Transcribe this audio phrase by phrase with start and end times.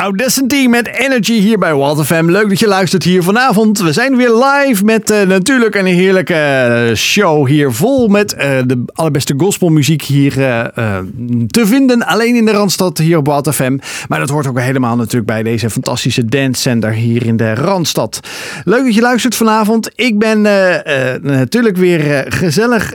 [0.00, 2.24] Audacity met Energy hier bij Walter FM.
[2.24, 3.78] Leuk dat je luistert hier vanavond.
[3.78, 8.40] We zijn weer live met uh, natuurlijk een heerlijke uh, show hier vol met uh,
[8.66, 10.32] de allerbeste gospelmuziek hier
[11.46, 12.06] te vinden.
[12.06, 13.78] Alleen in de Randstad hier op Walter FM.
[14.08, 18.20] Maar dat hoort ook helemaal natuurlijk bij deze fantastische dancecenter hier in de Randstad.
[18.64, 19.90] Leuk dat je luistert vanavond.
[19.94, 20.42] Ik ben
[21.22, 22.94] natuurlijk weer gezellig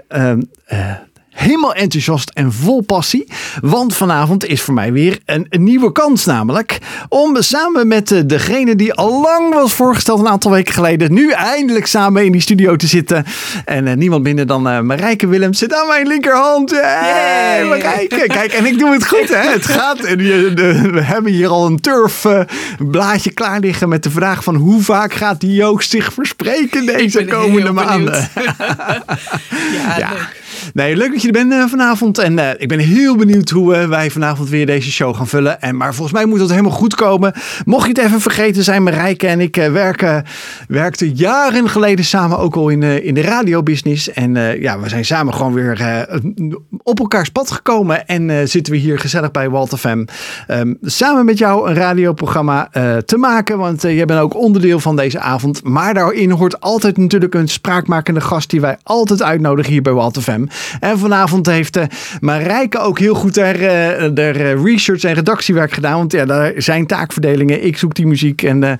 [1.36, 3.28] helemaal enthousiast en vol passie.
[3.62, 6.78] Want vanavond is voor mij weer een, een nieuwe kans namelijk.
[7.10, 11.14] Om samen met uh, degene die al lang was voorgesteld een aantal weken geleden.
[11.14, 13.26] Nu eindelijk samen in die studio te zitten.
[13.66, 16.72] En uh, niemand minder dan uh, Marijke Willems zit aan mijn linkerhand.
[16.72, 18.24] Hey, Marijke.
[18.28, 19.52] Kijk, en ik doe het goed hè.
[19.52, 20.00] Het gaat.
[20.00, 25.14] En we hebben hier al een turfblaadje klaar liggen met de vraag van hoe vaak
[25.14, 28.30] gaat die Joost zich verspreken deze komende maanden.
[29.78, 30.12] ja, ja.
[30.74, 32.18] Nee, leuk dat je er bent uh, vanavond.
[32.18, 35.62] En uh, ik ben heel benieuwd hoe uh, wij vanavond weer deze show gaan vullen.
[35.62, 37.34] En, maar volgens mij moet het helemaal goed komen.
[37.66, 40.26] Mocht je het even vergeten zijn, Marijke en ik werken,
[40.68, 44.12] werkten jaren geleden samen ook al in, in de radiobusiness.
[44.12, 46.08] En ja, we zijn samen gewoon weer
[46.84, 48.08] op elkaars pad gekomen.
[48.08, 50.06] En zitten we hier gezellig bij Walter FM.
[50.48, 52.70] Um, samen met jou een radioprogramma
[53.06, 53.58] te maken.
[53.58, 55.64] Want jij bent ook onderdeel van deze avond.
[55.64, 60.22] Maar daarin hoort altijd natuurlijk een spraakmakende gast die wij altijd uitnodigen hier bij Walter
[60.22, 60.45] FM.
[60.80, 61.84] En vanavond heeft uh,
[62.20, 63.70] Marijke ook heel goed haar, uh,
[64.18, 65.98] haar research en redactiewerk gedaan.
[65.98, 67.66] Want ja, daar zijn taakverdelingen.
[67.66, 68.80] Ik zoek die muziek en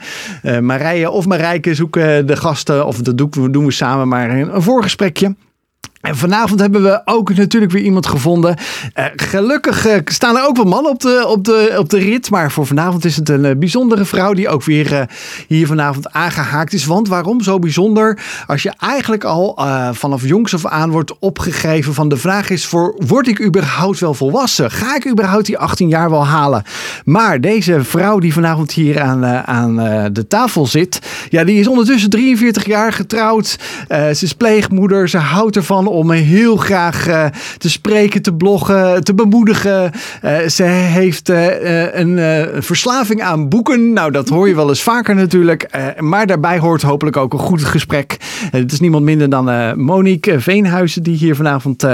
[0.62, 2.86] Marije of Marijke zoeken de gasten.
[2.86, 3.18] Of dat
[3.52, 5.36] doen we samen maar een voorgesprekje.
[6.06, 8.56] En vanavond hebben we ook natuurlijk weer iemand gevonden.
[9.00, 12.30] Uh, gelukkig uh, staan er ook wel mannen op de, op, de, op de rit.
[12.30, 15.10] Maar voor vanavond is het een uh, bijzondere vrouw die ook weer
[15.48, 16.86] hier vanavond aangehaakt is.
[16.86, 18.20] Want waarom zo bijzonder?
[18.48, 19.60] Als je eigenlijk al
[19.92, 24.14] vanaf jongs af aan wordt opgegeven van de vraag is voor word ik überhaupt wel
[24.14, 24.72] volwassen?
[24.72, 26.64] Ga ik überhaupt die 18 jaar wel halen?
[27.06, 29.76] Maar deze vrouw die vanavond hier aan, aan
[30.14, 31.00] de tafel zit.
[31.30, 33.58] Ja, die is ondertussen 43 jaar getrouwd.
[33.90, 35.10] ze is pleegmoeder.
[35.10, 37.26] Ze houdt ervan om heel graag uh,
[37.58, 39.92] te spreken, te bloggen, te bemoedigen.
[40.24, 42.18] Uh, ze heeft uh, een
[42.64, 43.94] verslaving aan boeken.
[43.94, 45.70] Nou, dat hoor je wel eens vaker natuurlijk.
[46.00, 48.18] maar daarbij hoort hopelijk ook een goed gesprek.
[48.52, 51.86] het is niemand minder dan Monique Veenhuizen die hier vanavond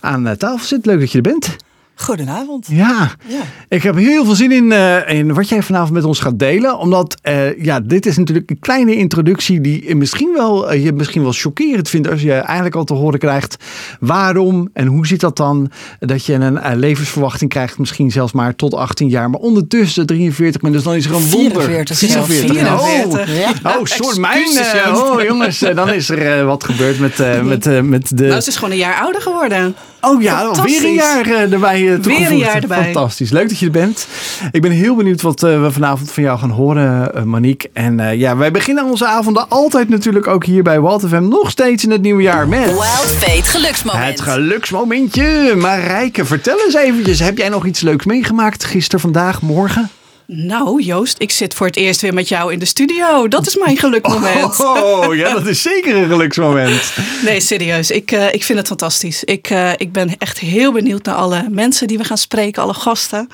[0.00, 0.86] aan tafel zit.
[0.86, 1.56] Leuk dat je er bent.
[2.02, 2.66] Goedenavond.
[2.70, 3.10] Ja.
[3.26, 6.38] ja, ik heb heel veel zin in, uh, in wat jij vanavond met ons gaat
[6.38, 6.78] delen.
[6.78, 11.22] Omdat, uh, ja, dit is natuurlijk een kleine introductie die misschien wel, uh, je misschien
[11.22, 12.10] wel chockerend vindt.
[12.10, 13.56] Als je eigenlijk al te horen krijgt
[14.00, 15.70] waarom en hoe zit dat dan?
[15.98, 19.30] Dat je een levensverwachting krijgt, misschien zelfs maar tot 18 jaar.
[19.30, 21.62] Maar ondertussen 43, maar dus dan is er een wonder.
[21.62, 21.98] 44.
[21.98, 22.56] 44.
[22.56, 23.28] 44.
[23.28, 23.76] Oh, ja.
[23.76, 24.48] oh sorry, mijn.
[24.94, 28.26] oh jongens, dan is er wat gebeurd met, met, met de...
[28.26, 29.74] Nou, ze is gewoon een jaar ouder geworden.
[30.04, 32.84] Oh ja, weer een jaar erbij Weer een jaar erbij.
[32.84, 33.30] Fantastisch.
[33.30, 34.06] Leuk dat je er bent.
[34.50, 37.70] Ik ben heel benieuwd wat uh, we vanavond van jou gaan horen, uh, Monique.
[37.72, 41.28] En uh, ja, wij beginnen onze avonden altijd natuurlijk ook hier bij Wild FM.
[41.28, 42.64] Nog steeds in het nieuwe jaar met...
[42.64, 44.04] Wild Fate geluksmoment.
[44.04, 45.54] Het geluksmomentje.
[45.56, 47.20] Marijke, vertel eens eventjes.
[47.20, 49.90] Heb jij nog iets leuks meegemaakt gisteren, vandaag, morgen?
[50.26, 53.28] Nou, Joost, ik zit voor het eerst weer met jou in de studio.
[53.28, 54.60] Dat is mijn gelukmoment.
[54.82, 56.92] Oh, ja, dat is zeker een geluksmoment.
[57.24, 57.90] Nee, serieus.
[57.90, 59.24] Ik, uh, ik vind het fantastisch.
[59.24, 62.74] Ik, uh, ik ben echt heel benieuwd naar alle mensen die we gaan spreken, alle
[62.74, 63.28] gasten.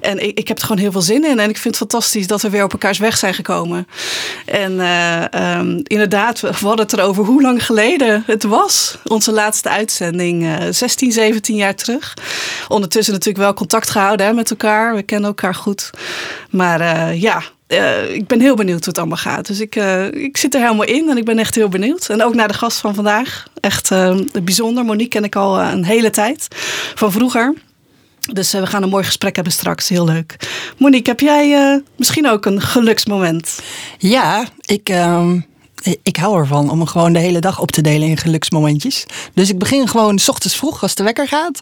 [0.00, 1.38] En ik, ik heb er gewoon heel veel zin in.
[1.38, 3.86] En ik vind het fantastisch dat we weer op elkaars weg zijn gekomen.
[4.46, 5.24] En uh,
[5.58, 8.98] um, inderdaad, we hadden het erover hoe lang geleden het was.
[9.04, 12.14] Onze laatste uitzending, 16, 17 jaar terug.
[12.68, 14.94] Ondertussen natuurlijk wel contact gehouden hè, met elkaar.
[14.94, 15.90] We kennen elkaar goed.
[16.50, 19.46] Maar uh, ja, uh, ik ben heel benieuwd hoe het allemaal gaat.
[19.46, 22.08] Dus ik, uh, ik zit er helemaal in en ik ben echt heel benieuwd.
[22.08, 23.46] En ook naar de gast van vandaag.
[23.60, 23.92] Echt
[24.44, 24.84] bijzonder.
[24.84, 26.46] Monique ken ik al een hele tijd.
[26.94, 27.54] Van vroeger.
[28.32, 29.88] Dus we gaan een mooi gesprek hebben straks.
[29.88, 30.36] Heel leuk.
[30.78, 33.60] Monique, heb jij misschien ook een geluksmoment?
[33.98, 34.88] Ja, ik...
[34.88, 35.38] Ehm,
[36.02, 39.06] ik hou ervan om gewoon de hele dag op te delen in geluksmomentjes.
[39.34, 41.60] Dus ik begin gewoon s ochtends vroeg als de wekker gaat.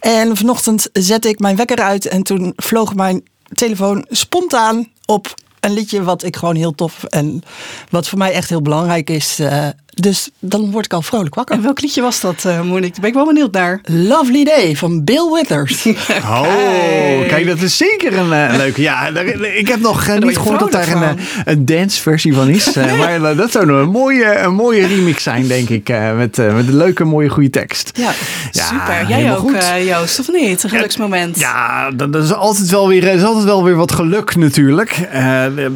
[0.00, 3.22] En vanochtend zette ik mijn wekker uit en toen vloog mijn
[3.52, 7.42] telefoon spontaan op een liedje wat ik gewoon heel tof en
[7.90, 9.40] wat voor mij echt heel belangrijk is.
[9.40, 11.56] Uh, dus dan word ik al vrolijk wakker.
[11.56, 12.90] En welk liedje was dat, uh, Monique?
[12.90, 13.80] Daar ben ik wel benieuwd naar.
[13.84, 15.86] Lovely Day van Bill Withers.
[16.22, 18.82] oh, kijk, dat is zeker een uh, leuke.
[18.82, 19.08] Ja,
[19.56, 22.74] ik heb nog uh, niet gehoord dat daar een, een dance-versie van is.
[22.74, 25.88] Maar dat zou een mooie, een mooie remix zijn, denk ik.
[26.16, 27.90] met, met een leuke, mooie, goede tekst.
[27.94, 28.10] Ja,
[28.50, 29.08] ja super.
[29.08, 29.50] Jij ook,
[29.86, 30.62] Joost, of niet?
[30.62, 31.38] Een geluksmoment.
[31.38, 35.08] Ja, dat, dat, is altijd wel weer, is altijd wel weer wat geluk natuurlijk.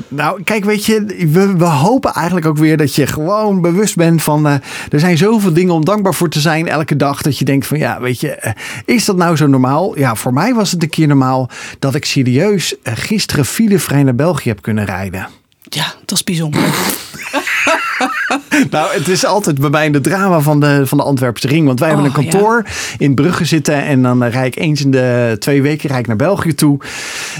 [0.08, 4.03] nou, kijk, weet je, we, we hopen eigenlijk ook weer dat je gewoon bewust bent
[4.04, 4.54] ben van, eh,
[4.90, 7.22] er zijn zoveel dingen om dankbaar voor te zijn elke dag.
[7.22, 8.52] Dat je denkt van, ja, weet je, eh,
[8.84, 9.98] is dat nou zo normaal?
[9.98, 14.14] Ja, voor mij was het een keer normaal dat ik serieus eh, gisteren filevrij naar
[14.14, 15.28] België heb kunnen rijden.
[15.62, 16.60] Ja, dat is bijzonder.
[18.70, 21.66] Nou, het is altijd bij mij in de drama van de, van de Antwerpse ring.
[21.66, 22.64] Want wij hebben Oh, een kantoor
[22.98, 23.84] in Brugge zitten.
[23.84, 26.78] En dan eh, rijd ik eens in de twee weken rijd ik naar België toe.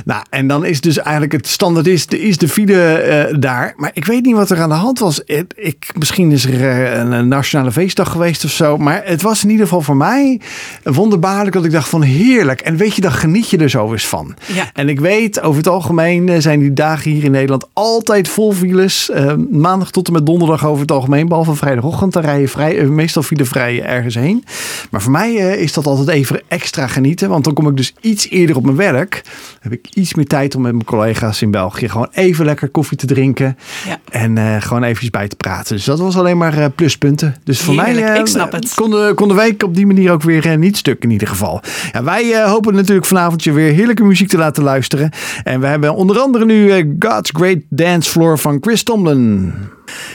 [0.04, 3.74] Nou, en dan is dus eigenlijk het standaard is, de- is de file eh, daar.
[3.76, 5.20] Maar ik weet niet wat er aan de hand was.
[5.24, 8.76] Ik, ik- misschien is er eh, een, nationale feestdag geweest of zo.
[8.78, 10.40] Maar het was in ieder geval voor mij
[10.82, 12.60] wonderbaarlijk dat ik dacht van heerlijk.
[12.60, 14.34] En weet je, dan geniet je er zo eens van.
[14.46, 14.70] Ja.
[14.72, 19.10] En ik weet, over het algemeen zijn die dagen hier in Nederland altijd vol files.
[19.50, 21.02] Maandag tot en met donderdag over het algemeen.
[21.08, 24.44] Behalve vrijdagochtend, dan rij je vrij, eh, meestal filevrij ergens heen.
[24.90, 27.28] Maar voor mij eh, is dat altijd even extra genieten.
[27.28, 29.22] Want dan kom ik dus iets eerder op mijn werk.
[29.60, 32.96] Heb ik iets meer tijd om met mijn collega's in België gewoon even lekker koffie
[32.96, 33.58] te drinken.
[33.86, 33.98] Ja.
[34.10, 35.76] En eh, gewoon eventjes bij te praten.
[35.76, 37.36] Dus dat was alleen maar pluspunten.
[37.44, 38.74] Dus voor mij Heerlijk, ik snap het.
[38.74, 41.60] Kon, de, kon de week op die manier ook weer niet stuk in ieder geval.
[41.92, 45.10] Ja, wij hopen natuurlijk vanavond je weer heerlijke muziek te laten luisteren.
[45.44, 49.52] En we hebben onder andere nu God's Great Dance Floor van Chris Tomlin.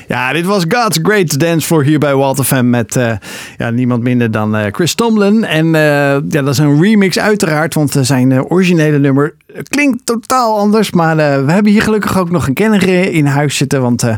[0.07, 3.11] Ja, dit was God's Great Dance Floor hier bij Walter Fam met eh,
[3.57, 5.45] ja, niemand minder dan eh, Chris Tomlin.
[5.45, 5.81] En eh,
[6.29, 9.35] ja, dat is een remix uiteraard, want zijn originele nummer
[9.69, 10.91] klinkt totaal anders.
[10.91, 14.03] Maar eh, we hebben hier gelukkig ook nog een kenner eh, in huis zitten, want
[14.03, 14.15] eh,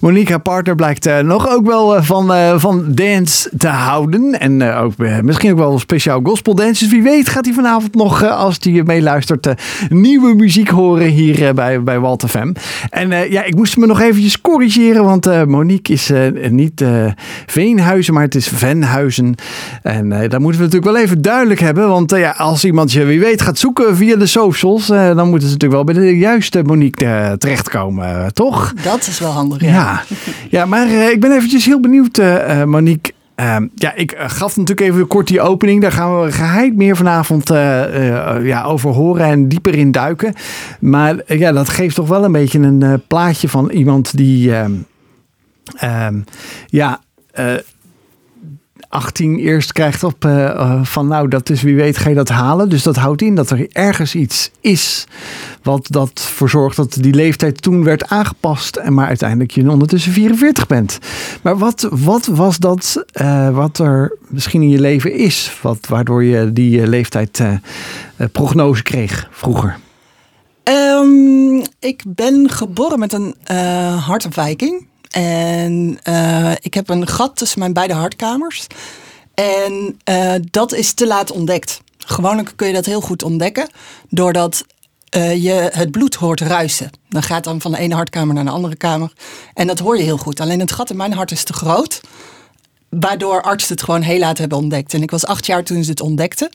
[0.00, 4.40] Monique, haar partner, blijkt nog ook wel van, van dance te houden.
[4.40, 4.92] En ook,
[5.22, 6.84] misschien ook wel speciaal gospel dance.
[6.84, 9.48] Dus wie weet gaat hij vanavond nog, als hij meeluistert,
[9.88, 12.52] nieuwe muziek horen hier bij, bij Walter Fam.
[12.90, 16.10] En ja, ik moest me nog eventjes corrigeren, want Monique is
[16.50, 16.84] niet
[17.46, 19.34] Veenhuizen, maar het is Venhuizen.
[19.82, 23.20] En dat moeten we natuurlijk wel even duidelijk hebben, want ja, als iemand je wie
[23.20, 26.62] weet gaat zoeken via de socials, eh, dan moeten ze natuurlijk wel bij de juiste
[26.62, 28.72] Monique eh, terechtkomen, eh, toch?
[28.82, 29.60] Dat is wel handig.
[29.60, 29.70] Ja.
[29.70, 30.02] Ja,
[30.50, 32.20] ja maar ik ben eventjes heel benieuwd,
[32.66, 33.12] Monique.
[33.34, 35.82] Ehm, ja, ik gaf natuurlijk even kort die opening.
[35.82, 37.48] Daar gaan we geheid meer vanavond
[38.42, 40.34] ja, over horen en dieper in duiken.
[40.80, 44.54] Maar ja, dat geeft toch wel een beetje een plaatje van iemand die...
[44.54, 44.72] ehm,
[45.76, 46.20] ehm,
[46.66, 47.00] ja,
[48.92, 52.28] 18 eerst krijgt op eh, eh, van nou, dat is wie weet ga je dat
[52.28, 52.68] halen.
[52.68, 55.06] Dus dat houdt in dat er ergens iets is
[55.62, 58.76] wat dat voor zorgt dat die leeftijd toen werd aangepast.
[58.76, 60.98] En maar uiteindelijk je ondertussen 44 bent.
[61.42, 65.58] Maar wat, wat was dat eh, wat er misschien in je leven is?
[65.62, 67.42] Wat, waardoor je die leeftijd
[68.32, 69.78] prognose kreeg vroeger?
[70.62, 73.34] Ehm, ik ben geboren met een
[73.98, 74.90] hartafwijking.
[75.12, 78.66] En eh, ik heb een gat tussen mijn beide hartkamers.
[79.34, 81.80] En eh, dat is te laat ontdekt.
[81.98, 83.70] Gewoonlijk kun je dat heel goed ontdekken.
[84.08, 84.64] Doordat
[85.08, 86.90] eh, je het bloed hoort ruisen.
[87.08, 89.12] Dan gaat dan van de ene hartkamer naar de andere kamer.
[89.54, 90.40] En dat hoor je heel goed.
[90.40, 92.00] Alleen het gat in mijn hart is te groot.
[92.88, 94.94] Waardoor artsen het gewoon heel laat hebben ontdekt.
[94.94, 96.50] En ik was acht jaar toen ze het ontdekten.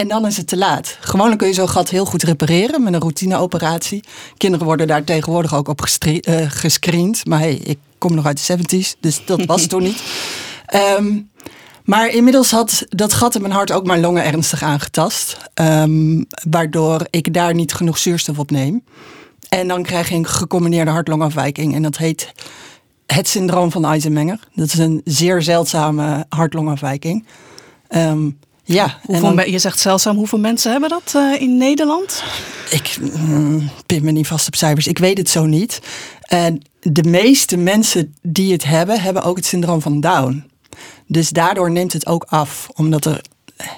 [0.00, 0.96] En dan is het te laat.
[1.00, 4.04] Gewoonlijk kun je zo'n gat heel goed repareren met een routineoperatie.
[4.36, 7.26] Kinderen worden daar tegenwoordig ook op eh, gescreend.
[7.26, 10.02] Maar hey, ik kom nog uit de 70s, dus dat was toen niet.
[10.66, 11.18] Ehm,
[11.84, 15.36] maar inmiddels had dat gat in mijn hart ook mijn longen ernstig aangetast.
[15.54, 18.84] Ehm, waardoor ik daar niet genoeg zuurstof op neem.
[19.48, 21.74] En dan krijg je een gecombineerde hartlongafwijking.
[21.74, 22.32] En dat heet
[23.06, 24.38] het syndroom van Eisenmenger.
[24.54, 27.26] Dat is een zeer zeldzame hartlongafwijking.
[27.88, 28.28] Ehm,
[28.72, 32.22] ja, en dan- je zegt zeldzaam, hoeveel mensen hebben dat eh, in Nederland?
[32.70, 34.86] Ik mm, pin me niet vast op cijfers.
[34.86, 35.80] Ik weet het zo niet.
[36.20, 40.44] En de meeste mensen die het hebben, hebben ook het syndroom van Down.
[41.06, 42.68] Dus daardoor neemt het ook af.
[42.74, 43.20] Omdat er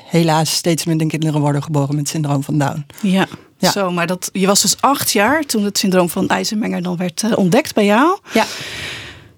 [0.09, 2.87] helaas steeds minder kinderen worden geboren met het syndroom van Down.
[3.01, 3.27] Ja.
[3.59, 3.71] Ja.
[3.71, 7.23] Zo, maar dat, je was dus acht jaar toen het syndroom van Eisenmenger dan werd
[7.23, 8.19] eh, ontdekt bij jou.
[8.33, 8.45] Ja.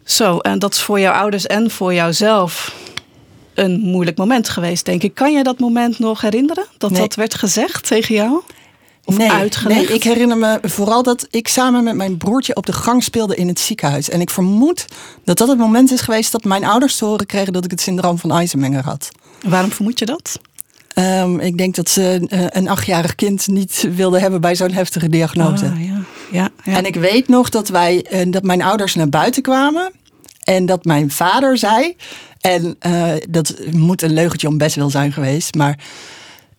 [0.04, 2.74] Zo, en dat is voor jouw ouders en voor jouzelf
[3.54, 5.14] een moeilijk moment geweest, denk ik.
[5.14, 6.66] Kan je dat moment nog herinneren?
[6.78, 7.00] Dat Nee.
[7.00, 8.40] dat werd gezegd tegen jou?
[9.04, 9.88] Of nee, uitgelegd?
[9.88, 13.36] nee, ik herinner me vooral dat ik samen met mijn broertje op de gang speelde
[13.36, 14.08] in het ziekenhuis.
[14.08, 14.86] En ik vermoed
[15.24, 17.80] dat dat het moment is geweest dat mijn ouders te horen kregen dat ik het
[17.80, 19.10] syndroom van Eisenmenger had.
[19.42, 20.40] Waarom vermoed je dat?
[20.94, 25.08] Ehm, ik denk dat ze eh, een achtjarig kind niet wilden hebben bij zo'n heftige
[25.08, 25.64] diagnose.
[25.64, 26.00] Ah, ja.
[26.32, 26.76] Ja, ja.
[26.76, 29.92] En ik weet nog dat, wij, eh, dat mijn ouders naar buiten kwamen.
[30.44, 31.96] En dat mijn vader zei.
[32.40, 35.54] En eh, dat moet een leugentje om best wel zijn geweest.
[35.54, 35.78] Maar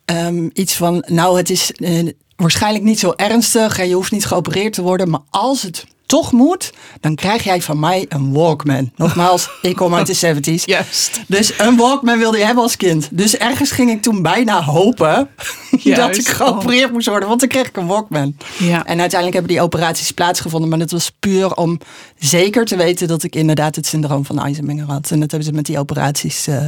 [0.05, 1.03] ehm, iets van.
[1.07, 3.79] Nou, het is eh, waarschijnlijk niet zo ernstig.
[3.79, 5.09] En je hoeft niet geopereerd te worden.
[5.09, 8.91] Maar als het toch moet, dan krijg jij van mij een Walkman.
[8.95, 10.63] Nogmaals, ik kom uit de 70s.
[10.65, 11.21] Juist.
[11.27, 13.07] Dus een Walkman wilde je hebben als kind.
[13.11, 15.15] Dus ergens ging ik toen bijna hopen
[15.71, 16.19] dat Juist.
[16.19, 18.37] ik geopereerd moest worden, want dan kreeg ik een Walkman.
[18.57, 18.85] Ja.
[18.85, 21.79] En uiteindelijk hebben die operaties plaatsgevonden, maar dat was puur om
[22.19, 25.11] zeker te weten dat ik inderdaad het syndroom van Eisenmenger had.
[25.11, 26.65] En dat hebben ze met die operaties eh,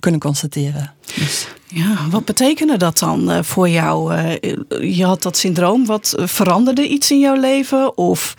[0.00, 0.94] kunnen constateren.
[1.16, 4.14] Dus, Ja, wat betekende dat dan eh, voor jou?
[4.14, 5.86] Eh, je had dat syndroom.
[5.86, 7.96] Wat veranderde iets in jouw leven?
[7.96, 8.34] Of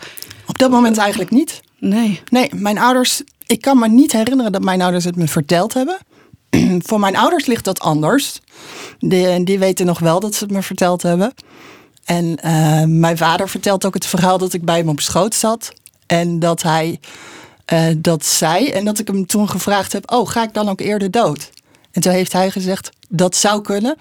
[0.46, 1.60] op dat moment eigenlijk niet.
[1.78, 2.20] nee?
[2.28, 3.22] Nee, mijn ouders.
[3.46, 5.98] Ik kan me niet herinneren dat mijn ouders het me verteld hebben.
[6.86, 8.40] Voor mijn ouders ligt dat anders.
[8.98, 11.34] Die, die weten nog wel dat ze het me verteld hebben.
[12.04, 15.72] En eh, mijn vader vertelt ook het verhaal dat ik bij hem op schoot zat.
[16.06, 17.00] En dat hij
[17.70, 18.68] eh, dat zei.
[18.70, 21.50] En dat ik hem toen gevraagd heb: Oh, ga ik dan ook eerder dood?
[21.90, 23.96] En toen heeft hij gezegd: Dat zou kunnen.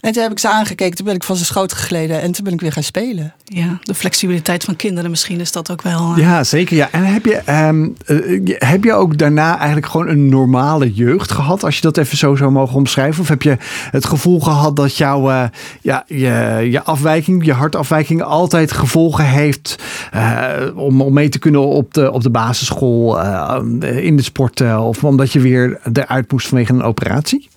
[0.00, 0.96] En toen heb ik ze aangekeken.
[0.96, 2.20] Toen ben ik van zijn schoot gegleden.
[2.20, 3.34] En toen ben ik weer gaan spelen.
[3.44, 6.12] Ja, de flexibiliteit van kinderen misschien is dat ook wel.
[6.12, 6.76] eh, Ja, zeker.
[6.76, 6.88] Ja.
[6.92, 8.16] En heb je, ehm, eh,
[8.58, 11.64] heb je ook daarna eigenlijk gewoon een normale jeugd gehad?
[11.64, 13.22] Als je dat even zo zou mogen omschrijven.
[13.22, 13.56] Of heb je
[13.90, 15.42] het gevoel gehad dat jouw eh,
[15.80, 19.76] ja, je, je afwijking, je hartafwijking altijd gevolgen heeft
[20.12, 23.58] eh, om, om mee te kunnen op de, op de basisschool, eh,
[24.04, 27.48] in de sport eh, of omdat je weer eruit moest vanwege een operatie?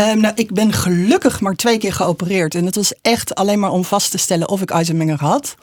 [0.00, 2.54] Ehm, nou, ik ben gelukkig maar twee keer geopereerd.
[2.54, 5.54] En dat was echt alleen maar om vast te stellen of ik Eisenmenger had.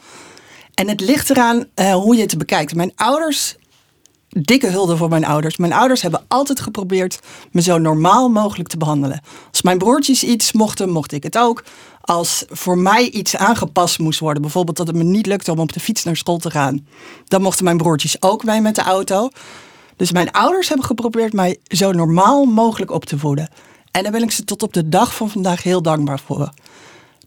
[0.74, 2.75] En het ligt eraan eh, hoe je het bekijkt.
[2.75, 3.56] Mijn ouders,
[4.29, 5.58] dikke hulde voor mijn ouders.
[5.58, 7.20] Mijn ouders hebben altijd geprobeerd
[7.51, 9.22] me zo normaal mogelijk te behandelen.
[9.51, 11.63] Als mijn broertjes iets mochten, mocht ik het ook.
[12.01, 15.74] Als voor mij iets aangepast moest worden, bijvoorbeeld dat het me niet lukte om op
[15.74, 16.88] de fiets naar school te gaan,
[17.25, 19.29] dan mochten mijn broertjes ook mee met de auto.
[19.96, 23.50] Dus mijn ouders hebben geprobeerd mij zo normaal mogelijk op te voeden.
[23.97, 26.49] En daar ben ik ze tot op de dag van vandaag heel dankbaar voor.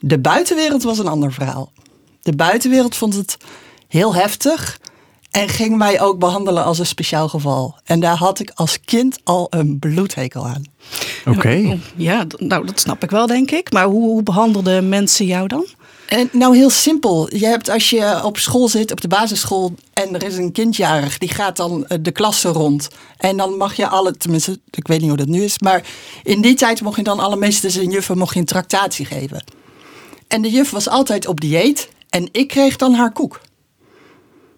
[0.01, 1.73] De buitenwereld was een ander verhaal.
[2.23, 3.37] De buitenwereld vond het
[3.89, 4.81] heel heftig
[5.31, 7.79] en ging mij ook behandelen als een speciaal geval.
[7.85, 10.65] En daar had ik als kind al een bloedhekel aan.
[11.27, 11.79] Oké.
[11.97, 13.73] Ja, nou dat snap ik wel, denk ik.
[13.73, 15.67] Maar hoe, hoe behandelden mensen jou dan?
[16.11, 17.37] En nou heel simpel.
[17.37, 21.19] Je hebt als je op school zit, op de basisschool, en er is een kindjarig,
[21.19, 22.89] die gaat dan eh, de klasse rond.
[23.17, 25.87] En dan mag je alle, tenminste, ik weet niet hoe dat nu is, maar
[26.23, 29.45] in die tijd mocht je dan alle meesters en juffen mocht je een tractatie geven.
[30.29, 33.41] En de juf was altijd op dieet en ik kreeg dan haar koek.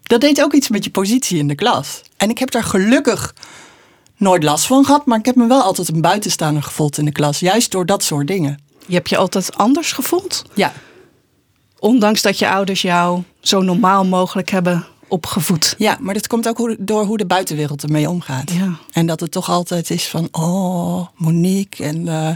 [0.02, 2.02] Dat deed ook iets met je positie in de klas.
[2.16, 3.34] En ik heb daar gelukkig
[4.16, 7.12] nooit last van gehad, maar ik heb me wel altijd een buitenstaander gevoeld in de
[7.12, 8.60] klas, juist door dat soort dingen.
[8.86, 10.44] Je hebt je altijd anders gevoeld?
[10.54, 10.72] Ja,
[11.82, 15.74] Ondanks dat je ouders jou zo normaal mogelijk hebben opgevoed.
[15.78, 18.50] Ja, maar dat komt ook door hoe de buitenwereld ermee omgaat.
[18.52, 18.78] Ja.
[18.92, 22.34] En dat het toch altijd is van, oh, Monique en eh,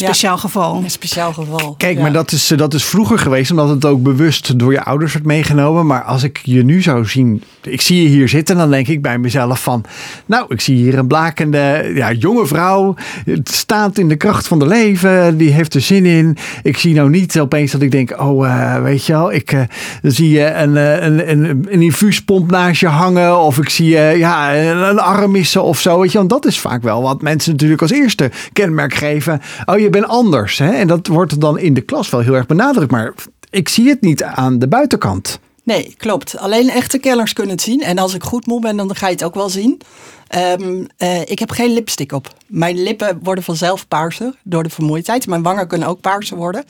[0.00, 0.82] Een speciaal geval.
[0.84, 1.74] een speciaal geval.
[1.78, 2.02] Kijk, Ja.
[2.02, 5.12] maar dat is, eh, dat is vroeger geweest, omdat het ook bewust door je ouders
[5.12, 5.86] werd meegenomen.
[5.86, 9.02] Maar als ik je nu zou zien, ik zie je hier zitten, dan denk ik
[9.02, 9.84] bij mezelf van,
[10.26, 14.58] nou, ik zie hier een blakende, ja, jonge vrouw, het staat in de kracht van
[14.58, 16.36] de leven, die heeft er zin in.
[16.62, 19.60] Ik zie nou niet opeens dat ik denk, oh, eh, weet je wel, ik eh,
[20.02, 24.16] zie je een, eh, een, een, een infuuspomp naast je hangen, of ik zie eh,
[24.18, 27.22] ja, een, een arm missen of zo, weet je, want dat is vaak wel wat
[27.22, 29.40] mensen natuurlijk als eerste kenmerk geven.
[29.64, 30.70] Oh, je bent anders, hè?
[30.70, 33.14] En dat wordt dan in de klas wel heel erg benadrukt, maar
[33.50, 35.38] ik zie het niet aan de buitenkant.
[35.64, 36.38] Nee, klopt.
[36.38, 37.80] Alleen echte kenners kunnen het zien.
[37.80, 39.80] En als ik goed moe ben, dan ga je het ook wel zien.
[40.28, 42.34] Ehm, eh, ik heb geen lipstick op.
[42.46, 45.26] Mijn lippen worden vanzelf paarser door de vermoeidheid.
[45.26, 46.64] Mijn wangen kunnen ook paarser worden.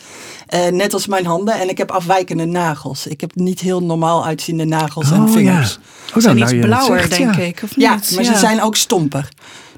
[0.46, 1.60] Eh, net als mijn handen.
[1.60, 3.06] En ik heb afwijkende nagels.
[3.06, 5.78] Ik heb niet heel normaal uitziende nagels en vingers.
[6.14, 7.42] Oh, zijn nou, iets je het blauwer, zegt, denk ja.
[7.42, 7.60] ik.
[7.64, 8.12] Of Ja, niet?
[8.14, 9.28] maar ze zijn ook stomper.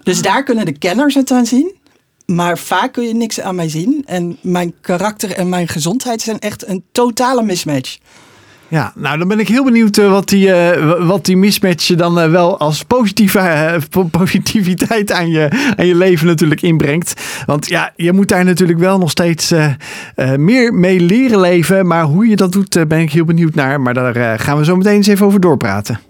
[0.02, 1.74] Dus daar kunnen de kenners het aan zien.
[2.26, 4.02] Maar vaak kun je niks aan mij zien.
[4.06, 7.98] En mijn karakter en mijn gezondheid zijn echt een totale mismatch.
[8.68, 12.20] Ja, nou dan ben ik heel benieuwd eh, wat, die, eh, wat die mismatch dan
[12.20, 17.20] eh, wel als positieve, po- positiviteit aan je, aan je leven natuurlijk inbrengt.
[17.46, 19.52] Want ja, je moet daar natuurlijk wel nog steeds
[20.36, 21.86] meer mee leren leven.
[21.86, 23.80] Maar hoe je dat doet, ben ik heel benieuwd naar.
[23.80, 26.00] Maar daar gaan we zo meteen eens even over doorpraten.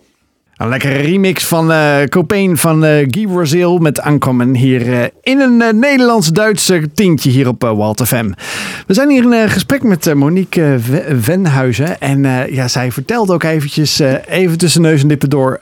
[0.57, 5.41] Een lekkere remix van eh Copain van eh Guy Brazil met Ankomen hier eh, in
[5.41, 8.31] een Nederlands-Duitse tintje hier op uh, Walt FM.
[8.87, 10.79] We zijn hier in gesprek met Monique
[11.21, 15.61] Venhuizen en ja, zij vertelt ook eventjes even tussen neus en lippen door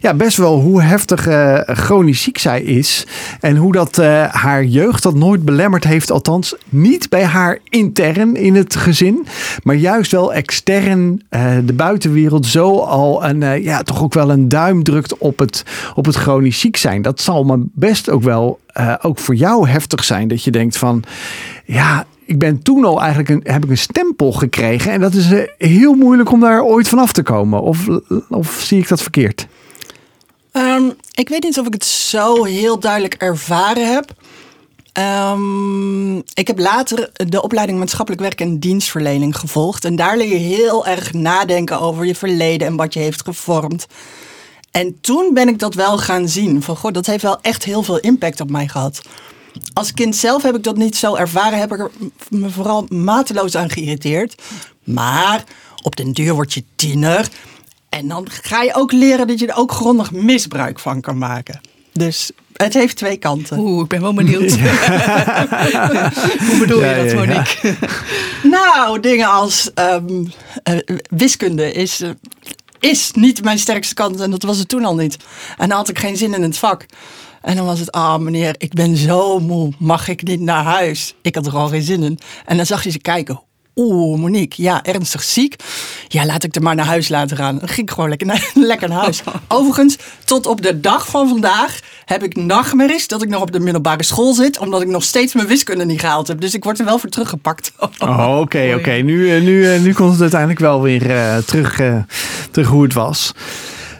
[0.00, 1.28] ja, best wel hoe heftig
[1.66, 3.06] chronisch ziek zij is
[3.40, 3.96] en hoe dat
[4.30, 9.26] haar jeugd dat nooit belemmerd heeft, althans niet bij haar intern in het gezin,
[9.62, 11.22] maar juist wel extern
[11.64, 15.62] de buitenwereld zo al een, ja, toch ook wel een duim drukt op het,
[15.94, 17.02] op het chronisch ziek zijn.
[17.02, 20.76] Dat zal me best ook wel, eh, ook voor jou heftig zijn, dat je denkt
[20.76, 21.02] van,
[21.64, 24.92] ja, ik ben toen al eigenlijk een, heb ik een stempel gekregen.
[24.92, 27.62] En dat is eh, heel moeilijk om daar ooit vanaf te komen.
[27.62, 27.86] Of,
[28.28, 29.46] of zie ik dat verkeerd?
[30.52, 30.84] Ehm,
[31.14, 34.12] ik weet niet of ik het zo heel duidelijk ervaren heb.
[34.92, 39.84] Ehm, ik heb later de opleiding maatschappelijk werk en dienstverlening gevolgd.
[39.84, 43.86] En daar leer je heel erg nadenken over je verleden en wat je heeft gevormd.
[44.70, 46.62] En toen ben ik dat wel gaan zien.
[46.62, 49.00] Van goh, dat heeft wel echt heel veel impact op mij gehad.
[49.72, 51.58] Als kind zelf heb ik dat niet zo ervaren.
[51.58, 51.90] Heb ik er
[52.28, 54.42] me vooral mateloos aan geïrriteerd.
[54.84, 55.44] Maar
[55.82, 57.28] op den duur word je tiener.
[57.88, 61.60] En dan ga je ook leren dat je er ook grondig misbruik van kan maken.
[61.92, 63.58] Dus het heeft twee kanten.
[63.58, 64.50] Oeh, ik ben wel benieuwd.
[66.48, 67.74] Hoe bedoel je dat, Monique?
[68.56, 70.24] nou, dingen als ehm,
[70.62, 70.78] eh,
[71.10, 72.10] wiskunde is, eh,
[72.78, 74.20] is niet mijn sterkste kant.
[74.20, 75.16] En dat was het toen al niet.
[75.58, 76.86] En dan had ik geen zin in het vak.
[77.42, 79.72] En dan was het, ah oh, meneer, ik ben zo moe.
[79.78, 81.14] Mag ik niet naar huis?
[81.22, 82.18] Ik had er al geen zin in.
[82.44, 83.40] En dan zag je ze kijken.
[83.78, 85.56] Oeh, Monique, ja, ernstig ziek.
[86.08, 87.58] Ja, laat ik er maar naar huis laten gaan.
[87.58, 89.22] Dan ging ik gewoon lekker naar, lekker naar huis.
[89.48, 93.60] Overigens, tot op de dag van vandaag heb ik nachtmerries dat ik nog op de
[93.60, 94.58] middelbare school zit.
[94.58, 96.40] Omdat ik nog steeds mijn wiskunde niet gehaald heb.
[96.40, 97.72] Dus ik word er wel voor teruggepakt.
[97.98, 98.90] Oh, oké, oké.
[98.90, 101.96] Nu, eh, nu, eh, nu komt het uiteindelijk wel weer uh, terug, uh,
[102.50, 103.32] terug hoe het was.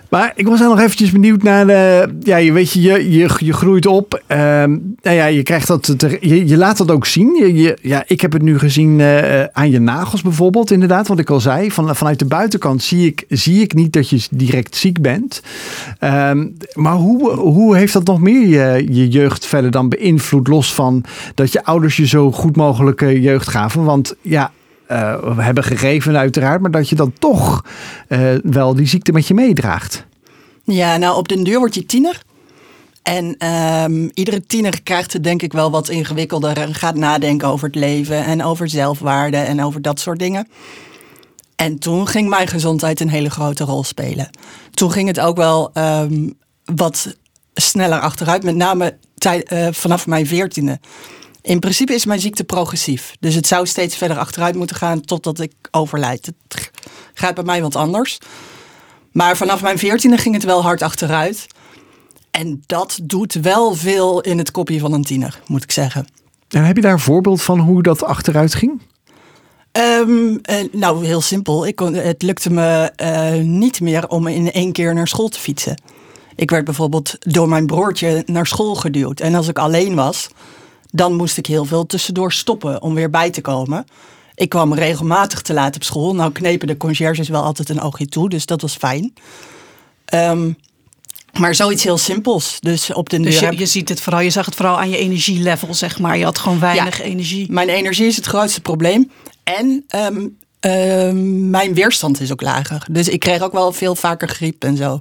[0.08, 2.08] Maar ik was nog eventjes benieuwd naar de.
[2.20, 4.22] Ja, je weet je, je, je, je groeit op.
[4.28, 5.94] Um, nou ja, je krijgt dat.
[6.20, 7.36] Je, je laat dat ook zien.
[7.40, 11.08] Je, je, ja, ik heb het nu gezien uh, aan je nagels bijvoorbeeld, inderdaad.
[11.08, 11.70] Wat ik al zei.
[11.70, 15.42] Van, vanuit de buitenkant zie ik, zie ik niet dat je direct ziek bent.
[16.00, 20.48] Um, maar hoe, hoe heeft dat nog meer je, je jeugd verder dan beïnvloed?
[20.48, 23.84] Los van dat je ouders je zo goed mogelijke jeugd gaven.
[23.84, 24.52] Want ja,
[24.88, 27.64] uh, hebben gegeven uiteraard, maar dat je dan toch
[28.08, 30.06] uh, wel die ziekte met je meedraagt.
[30.64, 32.22] Ja, nou op den duur word je tiener.
[33.02, 33.46] En
[33.84, 37.76] um, iedere tiener krijgt het denk ik wel wat ingewikkelder en gaat nadenken over het
[37.76, 40.48] leven en over zelfwaarde en over dat soort dingen.
[41.56, 44.30] En toen ging mijn gezondheid een hele grote rol spelen.
[44.70, 47.16] Toen ging het ook wel um, wat
[47.54, 50.78] sneller achteruit, met name uh, vanaf mijn veertiende.
[51.48, 53.16] In principe is mijn ziekte progressief.
[53.20, 56.26] Dus het zou steeds verder achteruit moeten gaan totdat ik overlijd.
[56.26, 56.70] Het
[57.14, 58.18] gaat bij mij wat anders.
[59.12, 61.46] Maar vanaf mijn veertiende ging het wel hard achteruit.
[62.30, 66.06] En dat doet wel veel in het kopje van een tiener, moet ik zeggen.
[66.48, 68.82] En heb je daar een voorbeeld van hoe dat achteruit ging?
[69.72, 71.66] Um, uh, nou, heel simpel.
[71.66, 75.40] Ik kon, het lukte me uh, niet meer om in één keer naar school te
[75.40, 75.82] fietsen.
[76.34, 79.20] Ik werd bijvoorbeeld door mijn broertje naar school geduwd.
[79.20, 80.28] En als ik alleen was,
[80.90, 83.86] dan moest ik heel veel tussendoor stoppen om weer bij te komen.
[84.34, 86.14] Ik kwam regelmatig te laat op school.
[86.14, 89.14] Nou knepen de conciërges wel altijd een oogje toe, dus dat was fijn.
[90.14, 90.56] Um,
[91.38, 92.56] maar zoiets heel simpels.
[92.60, 94.96] Dus op de dus je, je, ziet het vooral, je zag het vooral aan je
[94.96, 96.18] energielevel, zeg maar.
[96.18, 97.52] Je had gewoon weinig ja, energie.
[97.52, 99.10] Mijn energie is het grootste probleem.
[99.42, 102.86] En um, um, mijn weerstand is ook lager.
[102.90, 105.00] Dus ik kreeg ook wel veel vaker griep en zo.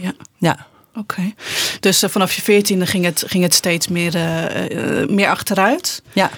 [0.00, 0.12] Ja.
[0.36, 0.66] Ja.
[0.98, 1.14] Oké.
[1.14, 1.34] Okay.
[1.80, 6.02] Dus uh, vanaf je veertiende ging het, ging het steeds meer, uh, uh, meer achteruit.
[6.12, 6.30] Ja.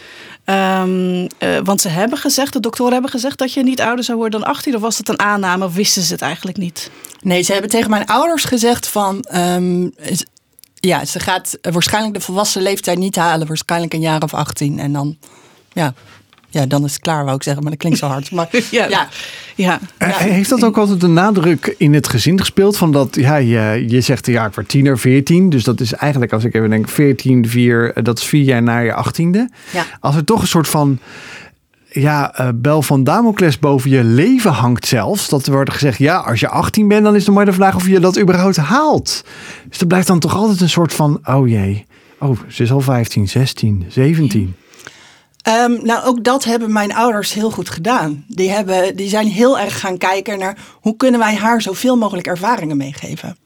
[0.82, 1.28] Um,
[1.64, 4.48] want ze hebben gezegd, de doktoren hebben gezegd dat je niet ouder zou worden dan
[4.48, 4.74] 18.
[4.74, 6.90] Of was dat een aanname of wisten ze het eigenlijk niet?
[7.20, 9.24] Nee, ze hebben tegen mijn ouders gezegd van...
[9.34, 9.92] Um,
[10.74, 13.46] ja, ze gaat waarschijnlijk de volwassen leeftijd niet halen.
[13.46, 14.78] Waarschijnlijk een jaar of 18.
[14.78, 15.18] En dan,
[15.72, 15.94] ja,
[16.50, 18.30] ja, dan is het klaar, wou ik zeggen, maar dat klinkt zo hard.
[18.30, 19.08] Maar, ja, ja.
[19.54, 19.80] ja.
[19.98, 22.76] Heeft dat ook altijd een nadruk in het gezin gespeeld?
[22.76, 25.50] Van dat, ja, je, je zegt ja, ik word tiener, 14.
[25.50, 28.78] Dus dat is eigenlijk, als ik even denk, 14, 4, dat is vier jaar na
[28.78, 29.50] je achttiende.
[29.72, 29.84] Ja.
[30.00, 30.98] Als er toch een soort van
[31.92, 35.28] ja, uh, bel van Damocles boven je leven hangt zelfs.
[35.28, 37.74] Dat er wordt gezegd, ja, als je 18 bent, dan is het maar de vraag
[37.74, 39.24] of je dat überhaupt haalt.
[39.68, 41.86] Dus er blijft dan toch altijd een soort van, oh jee,
[42.18, 44.54] oh, ze is al 15, 16, 17.
[45.48, 48.24] Um, nou, ook dat hebben mijn ouders heel goed gedaan.
[48.28, 52.26] Die, hebben, die zijn heel erg gaan kijken naar hoe kunnen wij haar zoveel mogelijk
[52.26, 53.36] ervaringen meegeven.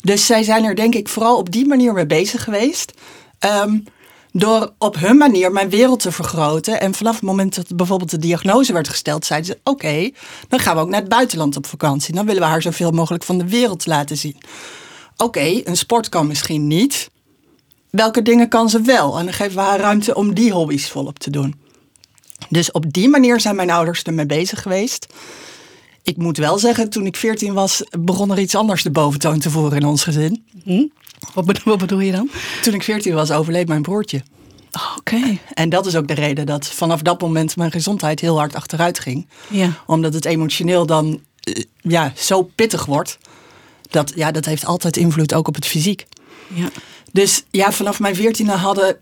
[0.00, 2.92] Dus zij zijn er denk ik vooral op die manier mee bezig geweest.
[3.64, 3.84] Um,
[4.32, 6.80] door op hun manier mijn wereld te vergroten.
[6.80, 10.10] En vanaf het moment dat bijvoorbeeld de diagnose werd gesteld, zeiden ze: Oké,
[10.48, 12.14] dan gaan we ook naar het buitenland op vakantie.
[12.14, 14.36] Dan willen we haar zoveel mogelijk van de wereld laten zien.
[15.16, 17.10] Oké, een sport kan misschien niet
[17.90, 19.18] welke dingen kan ze wel?
[19.18, 21.54] En dan geven we haar ruimte om die hobby's volop te doen.
[22.48, 25.06] Dus op die manier zijn mijn ouders ermee bezig geweest.
[26.02, 29.50] Ik moet wel zeggen, toen ik 14 was, begon er iets anders de boventoon te
[29.50, 30.44] voeren in ons gezin.
[30.64, 30.86] Hm?
[31.34, 32.30] Wat, bedoel, wat, bedoel, je dan?
[32.62, 34.22] Toen ik 14 was, overleed mijn broertje.
[34.72, 35.14] Oh, Oké.
[35.14, 35.40] Okay.
[35.54, 38.98] En dat is ook de reden dat vanaf dat moment mijn gezondheid heel hard achteruit
[38.98, 39.26] ging.
[39.48, 39.72] Ja.
[39.86, 41.20] Omdat het emotioneel dan
[41.80, 43.18] ja, zo pittig wordt.
[43.90, 46.06] Dat, ja, dat heeft altijd invloed ook op het fysiek.
[46.54, 46.70] Ja.
[47.12, 48.96] Dus ja, vanaf mijn veertiende hadden,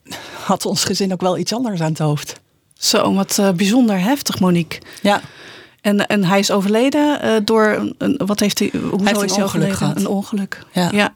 [0.44, 2.40] had ons gezin ook wel iets anders aan het hoofd.
[2.78, 4.80] Zo, wat eh, bijzonder heftig, Monique.
[5.02, 5.20] Ja,
[5.80, 8.70] En, en hij is overleden eh, door een, wat heeft hij?
[8.72, 9.96] Hoezo heeft een is hij ongeluk gehad.
[9.96, 10.62] Een ongeluk.
[10.72, 11.14] Ja.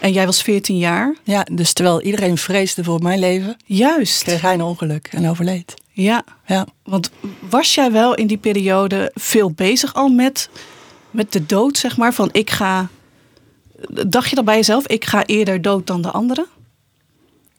[0.00, 1.14] En jij was 14 jaar.
[1.24, 4.22] ja, dus terwijl iedereen vreesde voor mijn leven, Juist.
[4.22, 5.74] kreeg hij een ongeluk en overleed.
[5.90, 6.24] Ja.
[6.46, 6.66] Ja.
[6.84, 7.10] Want
[7.48, 10.48] was jij wel in die periode veel bezig al met,
[11.10, 12.14] met de dood, zeg maar?
[12.14, 12.88] Van ik ga.
[13.88, 16.46] Dacht je dan bij jezelf, ik ga eerder dood dan de anderen?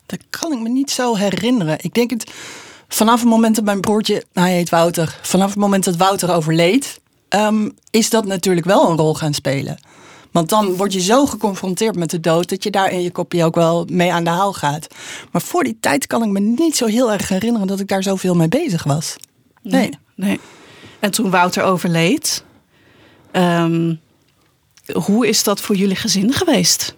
[0.05, 1.77] Dat kan ik me niet zo herinneren.
[1.81, 2.31] Ik denk het
[2.88, 6.33] vanaf het moment dat mijn broertje, nou, hij heet Wouter, vanaf het moment dat Wouter
[6.33, 9.77] overleed, ehm, is dat natuurlijk wel een rol gaan spelen.
[10.31, 13.45] Want dan word je zo geconfronteerd met de dood dat je daar in je kopje
[13.45, 14.88] ook wel mee aan de haal gaat.
[15.31, 18.03] Maar voor die tijd kan ik me niet zo heel erg herinneren dat ik daar
[18.03, 19.15] zoveel mee bezig was.
[19.62, 19.89] Nee.
[20.15, 20.39] nee.
[20.99, 22.43] En toen Wouter overleed,
[23.31, 23.95] ehm,
[24.91, 26.96] hoe is dat voor jullie gezin geweest?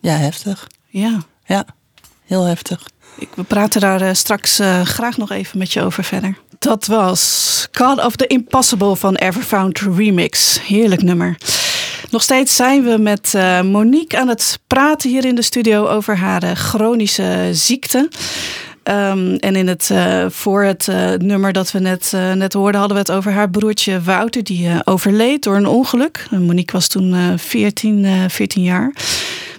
[0.00, 0.66] Ja, heftig.
[0.86, 1.22] Ja.
[1.46, 1.64] Ja,
[2.24, 2.82] heel heftig.
[3.18, 6.38] Ik, we praten daar eh, straks eh, graag nog even met je over verder.
[6.58, 10.60] Dat was God of the Impossible van Everfound Remix.
[10.62, 11.36] Heerlijk nummer.
[12.10, 16.16] Nog steeds zijn we met eh, Monique aan het praten hier in de studio over
[16.16, 18.08] haar chronische ziekte.
[18.86, 22.80] Ehm, en in het, eh, voor het eh, nummer dat we net, eh, net hoorden,
[22.80, 26.26] hadden we het over haar broertje Wouter, die overleed door een ongeluk.
[26.30, 28.92] Monique was toen eh 14, eh 14 jaar.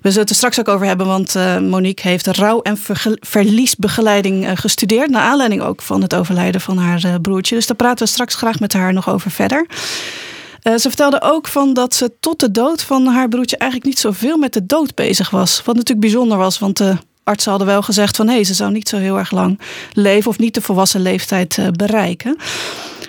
[0.01, 2.77] We zullen het er straks ook over hebben, want Monique heeft rouw- en
[3.19, 5.09] verliesbegeleiding gestudeerd.
[5.09, 7.55] Naar aanleiding ook van het overlijden van haar broertje.
[7.55, 9.65] Dus daar praten we straks graag met haar nog over verder.
[10.63, 14.37] Ze vertelde ook van dat ze tot de dood van haar broertje eigenlijk niet zoveel
[14.37, 15.61] met de dood bezig was.
[15.65, 18.89] Wat natuurlijk bijzonder was, want de artsen hadden wel gezegd van hé, ze zou niet
[18.89, 19.59] zo heel erg lang
[19.93, 22.37] leven of niet de volwassen leeftijd eh, bereiken.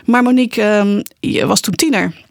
[0.05, 2.27] Maar Monique ehm, je was toen tiener.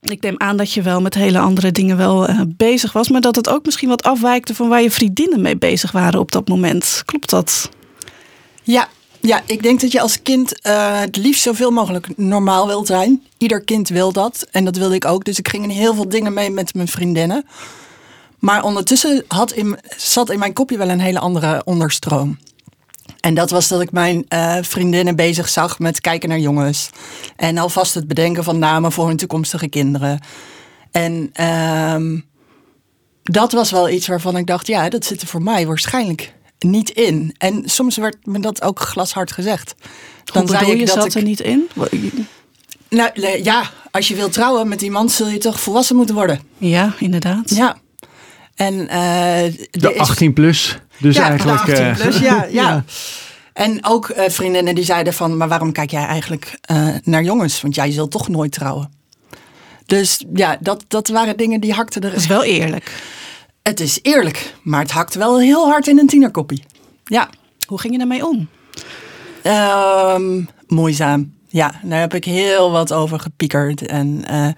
[0.00, 3.20] Ik neem aan dat je wel met hele andere dingen wel eh, bezig was, maar
[3.20, 6.48] dat het ook misschien wat afwijkte van waar je vriendinnen mee bezig waren op dat
[6.48, 7.02] moment.
[7.04, 7.70] Klopt dat?
[8.62, 8.88] Ja,
[9.20, 13.22] ja, ik denk dat je als kind eh, het liefst zoveel mogelijk normaal wilt zijn.
[13.38, 15.24] Ieder kind wil dat en dat wilde ik ook.
[15.24, 17.44] Dus ik ging in heel veel dingen mee met mijn vriendinnen.
[18.38, 22.38] Maar ondertussen had in, zat in mijn kopje wel een hele andere onderstroom.
[23.20, 26.90] En dat was dat ik mijn eh, vriendinnen bezig zag met kijken naar jongens.
[27.36, 30.20] En alvast het bedenken van namen voor hun toekomstige kinderen.
[30.90, 32.18] En ehm,
[33.22, 36.90] dat was wel iets waarvan ik dacht, ja, dat zit er voor mij waarschijnlijk niet
[36.90, 37.34] in.
[37.38, 39.74] En soms werd me dat ook glashard gezegd.
[40.24, 41.68] Dan bedoel je, dat zat ik- er niet in?
[42.88, 43.10] Nou,
[43.42, 46.40] ja, als je wilt trouwen met iemand zul je toch volwassen moeten worden.
[46.58, 47.50] Ja, inderdaad.
[47.50, 47.76] Ja.
[48.56, 50.78] En eh, De is- 18 plus.
[50.98, 51.66] Dus ja, eigenlijk.
[51.66, 52.62] de 18 eh, plus, ja, ja.
[52.68, 52.84] ja.
[53.52, 57.60] En ook eh, vriendinnen die zeiden van, maar waarom kijk jij eigenlijk eh, naar jongens?
[57.60, 58.90] Want jij zult toch nooit trouwen.
[59.86, 62.10] Dus ja, dat, dat waren dingen die hakten er.
[62.10, 63.02] Dat is wel eerlijk.
[63.62, 66.64] Het is eerlijk, maar het hakt wel heel hard in een tienerkoppie.
[67.04, 67.28] Ja,
[67.66, 68.48] Hoe ging je daarmee om?
[69.42, 71.34] Ehm moeizaam.
[71.56, 73.86] Ja, daar heb ik heel wat over gepiekerd.
[73.86, 74.48] En eh,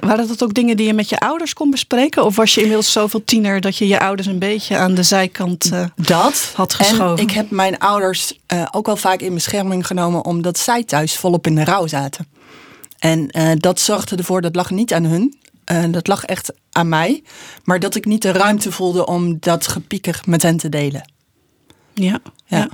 [0.00, 2.24] Waren dat ook dingen die je met je ouders kon bespreken?
[2.24, 5.72] Of was je inmiddels zoveel tiener dat je je ouders een beetje aan de zijkant
[5.72, 7.16] eh, dat had geschoven?
[7.16, 11.16] En ik heb mijn ouders eh, ook wel vaak in bescherming genomen, omdat zij thuis
[11.16, 12.26] volop in de rouw zaten.
[12.98, 15.38] En dat zorgde ervoor, dat lag niet aan hun.
[15.90, 17.22] dat lag echt aan mij.
[17.64, 21.10] Maar dat ik niet de ruimte voelde om dat gepieker met hen te delen.
[21.94, 22.58] Ja, ja.
[22.58, 22.68] Ja.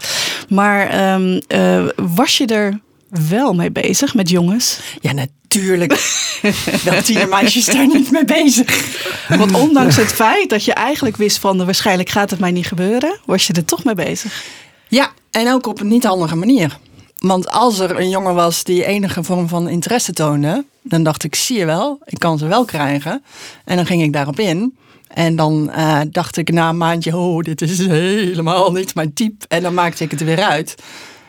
[0.49, 2.81] Maar ehm, eh, was je er
[3.29, 4.81] wel mee bezig met jongens?
[5.01, 5.93] Ja, natuurlijk.
[6.85, 8.99] Wel tienermeisjes daar niet mee bezig.
[9.29, 13.19] Want ondanks het feit dat je eigenlijk wist van waarschijnlijk gaat het mij niet gebeuren,
[13.25, 14.45] was je er toch mee bezig.
[14.89, 16.79] Ja, en ook op een niet handige manier.
[17.19, 21.35] Want als er een jongen was die enige vorm van interesse toonde, dan dacht ik,
[21.35, 23.25] zie je wel, ik kan ze wel krijgen.
[23.65, 24.77] En dan ging ik daarop in.
[25.09, 29.45] En dan eh, dacht ik na een maandje, oh, dit is helemaal niet mijn type.
[29.49, 30.75] En dan maakte ik het er weer uit.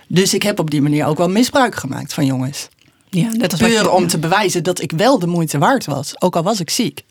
[0.07, 2.67] Dus ik heb op die manier ook wel misbruik gemaakt van jongens.
[3.09, 4.07] Ja, net als Puur je- om ja.
[4.07, 6.21] te bewijzen dat ik wel de moeite waard was.
[6.21, 7.03] Ook al was ik ziek.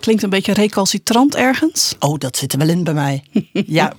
[0.00, 1.94] Klinkt een beetje recalcitrant ergens.
[1.98, 3.22] Oh, dat zit er wel in bij mij.
[3.52, 3.92] Ja,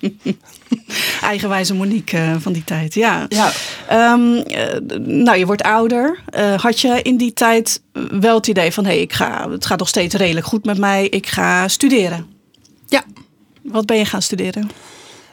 [1.20, 3.26] Eigenwijze Monique eh, van die tijd, ja.
[3.28, 3.52] ja.
[3.88, 6.18] Ehm, eh, nou, je wordt ouder.
[6.26, 7.80] Eh, had je in die tijd
[8.20, 8.84] wel het idee van...
[8.84, 11.08] hé, ik ga, het gaat nog steeds redelijk goed met mij.
[11.08, 12.26] Ik ga studeren.
[12.88, 13.02] ja.
[13.62, 14.70] Wat ben je gaan studeren?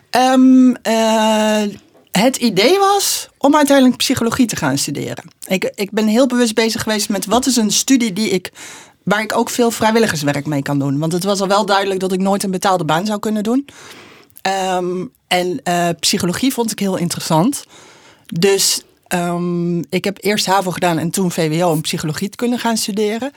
[0.10, 1.62] Ehm, eh,
[2.20, 5.24] het idee was om uiteindelijk psychologie te gaan studeren.
[5.48, 8.52] Ik, ik ben heel bewust bezig geweest met wat is een studie die ik,
[9.04, 11.00] waar ik ook veel vrijwilligerswerk mee kan doen.
[11.00, 13.68] Want het was al wel duidelijk dat ik nooit een betaalde baan zou kunnen doen.
[14.42, 17.64] Ehm, en eh, psychologie vond ik heel interessant.
[18.26, 22.78] Dus ehm, ik heb eerst HAVO gedaan en toen VWO om psychologie te kunnen gaan
[22.78, 23.32] studeren.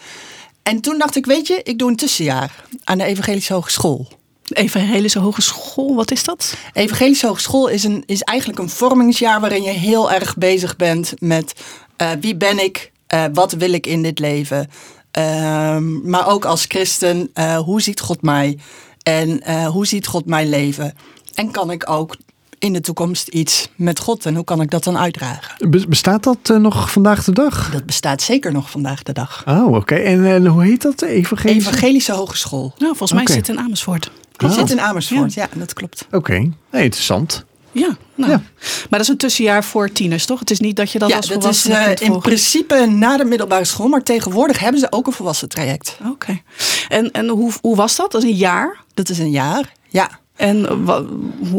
[0.63, 4.09] En toen dacht ik, weet je, ik doe een tussenjaar aan de Evangelische Hogeschool.
[4.53, 6.57] Evangelische Hogeschool, wat is dat?
[6.73, 11.55] Evangelische Hogeschool is, een, is eigenlijk een vormingsjaar waarin je heel erg bezig bent met
[12.03, 14.71] uh, wie ben ik, uh, wat wil ik in dit leven.
[15.19, 18.59] Uh, maar ook als christen, uh, hoe ziet God mij
[19.03, 20.95] en hoe ziet God mijn leven?
[21.35, 22.17] En kan ik ook
[22.63, 25.71] in de toekomst iets met God en hoe kan ik dat dan uitdragen?
[25.89, 27.71] Bestaat dat uh, nog vandaag de dag?
[27.71, 29.43] Dat bestaat zeker nog vandaag de dag.
[29.47, 29.77] Oh, oké.
[29.77, 30.05] Okay.
[30.05, 31.03] En, en, hoe heet dat?
[31.03, 31.69] Evangelische?
[31.69, 32.75] Evangelische Hogeschool.
[32.79, 34.11] Nou, volgens mij zit het in Amersfoort.
[34.37, 34.55] Die oh.
[34.55, 36.05] zit in Amersfoort, ja, ja dat klopt.
[36.07, 36.53] Oké, okay.
[36.71, 37.45] nee, interessant.
[37.73, 38.31] Ja, nou.
[38.31, 40.39] ja, maar dat is een tussenjaar voor tieners, toch?
[40.39, 43.25] Het is niet dat je dat ja, als dat is uh, in principe na de
[43.25, 45.97] middelbare school, maar tegenwoordig hebben ze ook een volwassen traject.
[46.01, 46.11] Oké.
[46.11, 46.43] Okay.
[46.89, 48.13] En, en hoe, hoe was dat?
[48.13, 48.85] Dat is een jaar?
[48.95, 50.21] Dat is een jaar, ja.
[50.37, 51.07] En wat,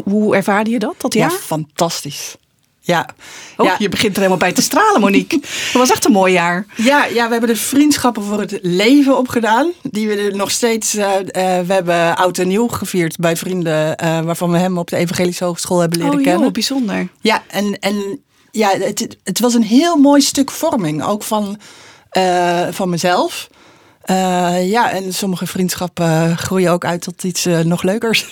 [0.05, 1.31] hoe ervaarde je dat, dat jaar?
[1.31, 2.35] Ja, fantastisch.
[2.85, 3.09] Ja.
[3.57, 3.75] Oh, ja.
[3.77, 5.39] je begint er helemaal bij te stralen, Monique.
[5.73, 6.65] Dat was echt een mooi jaar.
[6.75, 9.71] Ja, ja, we hebben de vriendschappen voor het leven opgedaan.
[9.81, 10.95] Die we nog steeds.
[10.95, 11.21] Uh, uh,
[11.65, 14.03] we hebben oud en nieuw gevierd bij vrienden.
[14.03, 16.47] Uh, waarvan we hem op de Evangelische Hogeschool hebben leren oh, kennen.
[16.47, 17.07] Oh, bijzonder.
[17.21, 21.03] Ja, en, en ja, het, het was een heel mooi stuk vorming.
[21.03, 21.59] Ook van,
[22.71, 23.49] van mezelf.
[24.61, 28.27] Ja, en sommige vriendschappen groeien ook uit tot iets nog leukers.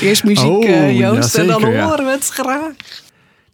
[0.00, 2.72] Eerst muziek, oh, uh, Joost, ja, en dan horen we het graag.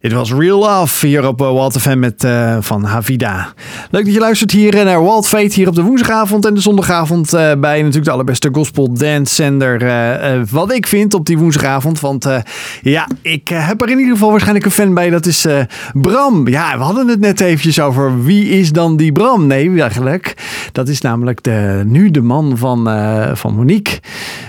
[0.05, 3.53] Dit was Real Love hier op Walt FM met uh, van Havida.
[3.89, 7.29] Leuk dat je luistert hier naar Walt Fate hier op de woensdagavond en de zondagavond
[7.31, 10.45] bij natuurlijk de allerbeste gospel dance zender.
[10.51, 11.99] Wat ik vind op die woensdagavond.
[11.99, 12.27] Want
[12.81, 15.09] ja, ik heb er in ieder geval waarschijnlijk een fan bij.
[15.09, 15.47] Dat is
[15.93, 16.47] Bram.
[16.47, 19.47] Ja, we hadden het net eventjes over wie is dan die Bram?
[19.47, 20.33] Nee, eigenlijk.
[20.71, 22.89] Dat is namelijk de, nu de man van,
[23.37, 23.99] van Monique.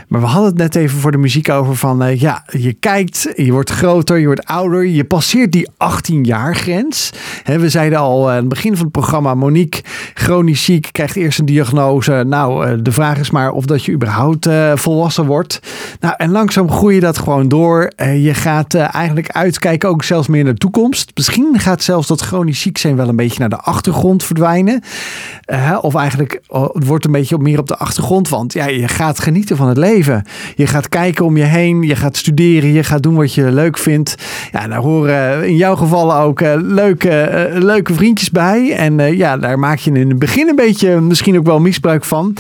[0.09, 3.53] Maar we hadden het net even voor de muziek over van ja, je kijkt, je
[3.53, 7.11] wordt groter, je wordt ouder, je passeert die 18 jaar grens.
[7.45, 9.83] we zeiden al aan het begin van het programma, Monique,
[10.15, 12.25] chronisch ziek, krijgt eerst een diagnose.
[12.27, 15.61] Nou, de vraag is maar of dat je überhaupt volwassen wordt.
[16.01, 17.93] Nou, en langzaam groei je dat gewoon door.
[17.97, 21.11] je gaat eigenlijk uitkijken ook zelfs meer naar de toekomst.
[21.15, 24.83] Misschien gaat zelfs dat chronisch ziek zijn wel een beetje naar de achtergrond verdwijnen.
[25.81, 29.57] of eigenlijk het wordt een beetje meer op de achtergrond, want ja, je gaat genieten
[29.57, 30.25] van het leven.
[30.55, 33.79] Je gaat kijken om je heen, je gaat studeren, je gaat doen wat je leuk
[33.79, 34.15] vindt.
[34.53, 38.73] Ja, daar horen in jouw geval ook uh, leuke, uh, leuke vriendjes bij.
[38.77, 42.05] En uh, ja, daar maak je in het begin een beetje misschien ook wel misbruik
[42.05, 42.37] van.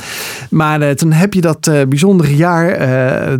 [0.50, 2.78] Maar toen heb je dat bijzondere jaar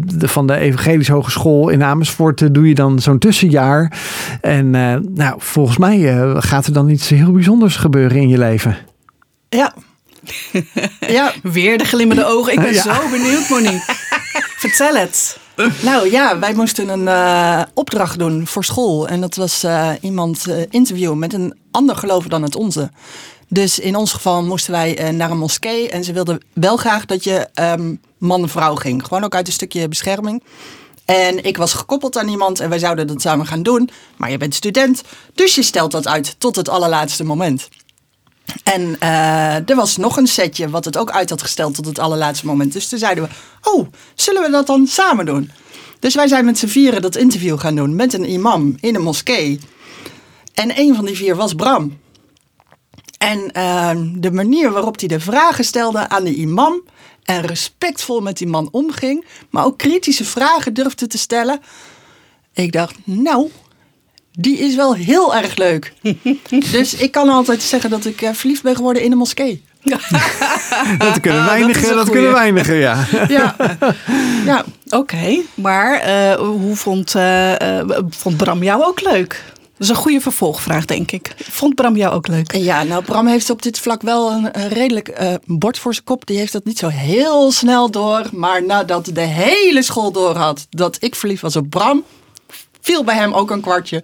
[0.01, 2.55] de, van de Evangelische Hogeschool in Amersfoort.
[2.55, 3.93] doe je dan zo'n tussenjaar.
[4.41, 4.71] En
[5.15, 8.77] nou, volgens mij gaat er dan iets heel bijzonders gebeuren in je leven.
[9.49, 9.75] Ja.
[11.17, 11.33] ja.
[11.43, 12.53] Weer de glimmende ogen.
[12.53, 12.83] Ik ben ja.
[12.83, 13.95] zo benieuwd, Monique.
[14.63, 15.39] Vertel het.
[15.83, 19.09] Nou ja, wij moesten een uh, opdracht doen voor school.
[19.09, 22.91] En dat was uh, iemand uh, interviewen met een ander geloof dan het onze.
[23.49, 25.91] Dus in ons geval moesten wij naar een moskee.
[25.91, 29.05] En ze wilden wel graag dat je um, man en vrouw ging.
[29.07, 30.43] Gewoon ook uit een stukje bescherming.
[31.05, 33.91] En ik was gekoppeld aan iemand en wij zouden dat samen gaan doen.
[34.17, 35.03] Maar je bent student,
[35.35, 37.69] dus je stelt dat uit tot het allerlaatste moment.
[38.63, 41.99] En uh, er was nog een setje wat het ook uit had gesteld tot het
[41.99, 42.73] allerlaatste moment.
[42.73, 43.31] Dus toen zeiden we,
[43.71, 45.51] oh, zullen we dat dan samen doen?
[45.99, 49.03] Dus wij zijn met z'n vieren dat interview gaan doen met een imam in een
[49.03, 49.61] moskee.
[50.55, 51.99] En een van die vier was Bram.
[53.19, 56.83] En uh, de manier waarop hij de vragen stelde aan de imam
[57.23, 61.61] en respectvol met die man omging, maar ook kritische vragen durfde te stellen.
[62.53, 63.51] Ik dacht, nou,
[64.39, 65.93] die is wel heel erg leuk.
[66.73, 69.63] dus ik kan altijd zeggen dat ik uh, verliefd ben geworden in een moskee.
[70.99, 73.07] dat kunnen weinigen, dat, dat kunnen weinigen, ja.
[73.29, 73.57] ja,
[74.45, 74.65] ja.
[74.87, 74.97] oké.
[74.97, 75.45] Okay.
[75.55, 77.53] Maar uh, hoe vond, uh,
[78.09, 79.45] vond Bram jou ook leuk?
[79.55, 81.35] Dat is een goede vervolgvraag, denk ik.
[81.51, 82.55] Vond Bram jou ook leuk?
[82.55, 86.05] Ja, nou, Bram heeft op dit vlak wel een, een redelijk uh, bord voor zijn
[86.05, 86.27] kop.
[86.27, 88.23] Die heeft dat niet zo heel snel door.
[88.33, 92.05] Maar nadat de hele school door had dat ik verliefd was op Bram,
[92.87, 94.03] viel bij hem ook een kwartje.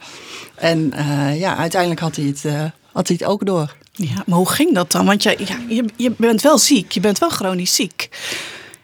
[0.54, 3.76] En uh, ja, uiteindelijk had hij, het, uh, had hij het ook door.
[3.92, 5.06] Ja, maar hoe ging dat dan?
[5.06, 8.08] Want je, ja, je, je bent wel ziek, je bent wel chronisch ziek.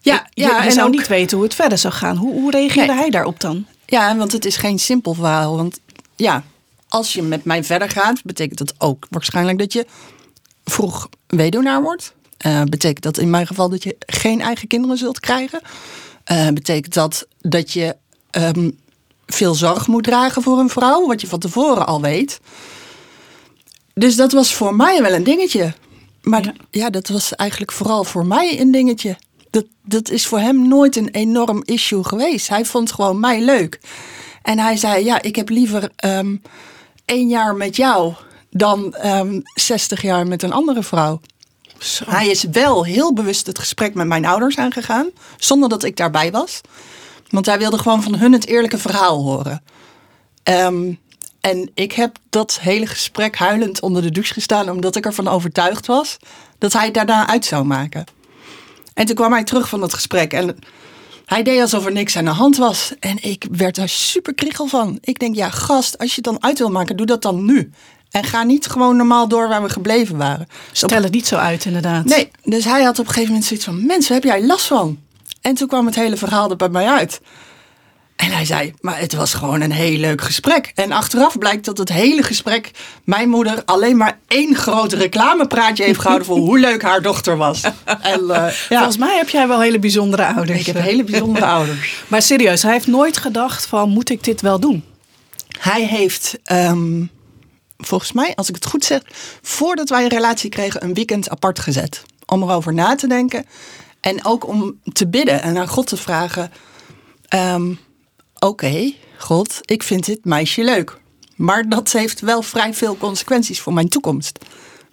[0.01, 2.17] Ja, je, ja, je en zou ook, niet weten hoe het verder zou gaan.
[2.17, 3.01] Hoe, hoe reageerde Nee.
[3.01, 3.67] hij daarop dan?
[3.87, 5.57] Ja, want het is geen simpel verhaal.
[5.57, 5.81] Want
[6.17, 6.43] ja,
[6.89, 9.87] als je met mij verder gaat, betekent dat ook waarschijnlijk dat je
[10.65, 12.13] vroeg weduwnaar wordt.
[12.37, 15.61] Eh, betekent dat in mijn geval dat je geen eigen kinderen zult krijgen.
[16.25, 17.97] Eh, betekent dat dat je
[18.31, 18.71] ehm,
[19.33, 22.41] veel zorg moet dragen voor een vrouw, wat je van tevoren al weet.
[23.95, 25.73] Dus dat was voor mij wel een dingetje.
[26.23, 26.53] Maar Ja.
[26.71, 29.17] ja, dat was eigenlijk vooral voor mij een dingetje.
[29.51, 32.49] Dat, dat is voor hem nooit een enorm issue geweest.
[32.49, 33.81] Hij vond gewoon mij leuk.
[34.43, 36.37] En hij zei, ja, ik heb liever ehm,
[37.05, 38.15] één jaar met jou
[38.51, 41.21] dan ehm 60 jaar met een andere vrouw.
[41.79, 42.05] Zo.
[42.09, 46.31] Hij is wel heel bewust het gesprek met mijn ouders aangegaan, zonder dat ik daarbij
[46.31, 46.61] was.
[47.31, 49.63] Want hij wilde gewoon van hun het eerlijke verhaal horen.
[50.43, 50.93] Ehm,
[51.41, 55.87] en ik heb dat hele gesprek huilend onder de douche gestaan, omdat ik ervan overtuigd
[55.87, 56.17] was
[56.59, 58.05] dat hij het daarna uit zou maken.
[58.95, 60.59] En toen kwam hij terug van dat gesprek en
[61.25, 62.93] hij deed alsof er niks aan de hand was.
[63.01, 64.99] En ik werd daar super kriegel van.
[65.01, 67.71] Ik denk, ja, gast, als je het dan uit wil maken, doe dat dan nu.
[68.11, 70.47] En ga niet gewoon normaal door waar we gebleven waren.
[70.73, 72.05] Stel het niet zo uit, inderdaad.
[72.05, 74.99] Nee, dus hij had op een gegeven moment zoiets van: Mensen, heb jij last van?
[75.49, 77.21] En toen kwam het hele verhaal er bij mij uit.
[78.17, 80.73] En hij zei: Maar het was gewoon een heel leuk gesprek.
[80.75, 82.71] En achteraf blijkt dat het hele gesprek
[83.05, 87.61] mijn moeder alleen maar één groot reclamepraatje heeft gehouden voor hoe leuk haar dochter was.
[87.85, 90.61] En, eh, ja, Volgens mij heb jij wel hele bijzondere ouders.
[90.61, 92.03] ik heb hele bijzondere ouders.
[92.09, 94.85] Maar serieus, hij heeft nooit gedacht van, moet ik dit wel doen?
[95.59, 97.05] Hij heeft, ehm,
[97.77, 99.01] volgens mij, als ik het goed zeg,
[99.43, 102.03] voordat wij een relatie kregen, een weekend apart gezet.
[102.27, 103.45] Om erover na te denken.
[104.01, 106.53] En ook om te bidden en aan God te vragen.
[107.29, 107.73] ehm,
[108.39, 110.97] Oké, God, ik vind dit meisje leuk.
[111.37, 114.39] Maar dat heeft wel vrij veel consequenties voor mijn toekomst.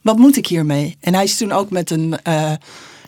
[0.01, 0.97] Wat moet ik hiermee?
[1.01, 2.51] En hij is toen ook met een eh,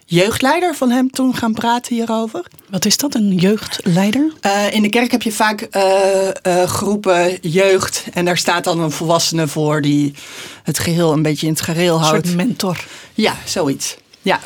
[0.06, 2.46] jeugdleider van hem toen gaan praten hierover.
[2.70, 4.34] Wat is dat, een jeugdleider?
[4.42, 8.04] Eh, in de kerk heb je vaak eh, groepen jeugd.
[8.14, 10.14] En daar staat dan een volwassene voor die
[10.64, 12.26] het geheel een beetje in het gareel Een houdt.
[12.26, 12.86] soort mentor.
[13.14, 13.98] Ja, zoiets.
[14.22, 14.40] Ja.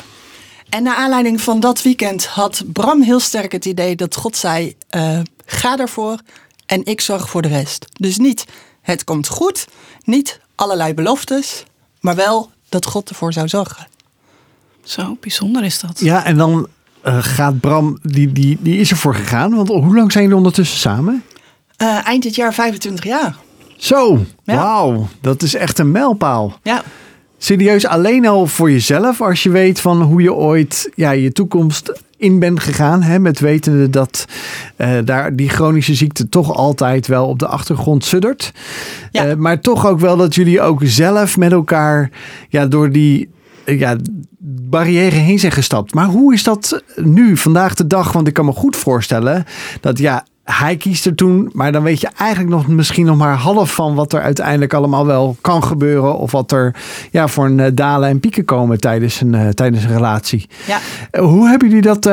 [0.72, 4.74] En naar aanleiding van dat weekend had Bram heel sterk het idee dat God zei:
[4.88, 6.18] eh, ga ervoor
[6.66, 7.86] en ik zorg voor de rest.
[7.92, 8.44] Dus niet
[8.82, 9.66] het komt goed,
[10.04, 11.64] niet allerlei beloftes,
[12.00, 13.86] maar wel dat God ervoor zou zorgen.
[14.84, 16.00] Zo bijzonder is dat.
[16.00, 16.68] Ja, en dan
[17.00, 19.54] eh, gaat Bram, die, die, die is ervoor gegaan.
[19.54, 21.24] Want hoe lang zijn jullie ondertussen samen?
[21.76, 23.36] Eh, eind dit jaar 25 jaar.
[23.76, 24.54] Zo, Ja.
[24.54, 25.08] wauw.
[25.20, 26.58] Dat is echt een mijlpaal.
[26.62, 26.82] Ja.
[27.42, 31.92] Serieus, alleen al voor jezelf, als je weet van hoe je ooit ja, je toekomst
[32.16, 33.02] in bent gegaan.
[33.02, 34.26] Hè, met wetende dat
[34.76, 38.52] eh, daar die chronische ziekte toch altijd wel op de achtergrond suddert.
[39.10, 39.26] Ja.
[39.26, 42.10] Eh, maar toch ook wel dat jullie ook zelf met elkaar
[42.48, 43.28] ja, door die
[43.64, 43.96] eh, ja,
[44.38, 45.94] barrière heen zijn gestapt.
[45.94, 48.12] Maar hoe is dat nu, vandaag de dag?
[48.12, 49.44] Want ik kan me goed voorstellen
[49.80, 53.36] dat ja, hij kiest er toen, maar dan weet je eigenlijk nog misschien nog maar
[53.36, 56.18] half van wat er uiteindelijk allemaal wel kan gebeuren.
[56.18, 56.74] Of wat er
[57.10, 60.48] ja, voor een eh, dalen en pieken komen tijdens een, eh, tijdens een relatie.
[60.66, 60.78] Ja.
[61.10, 62.10] Eh, Hoe hebben jullie dat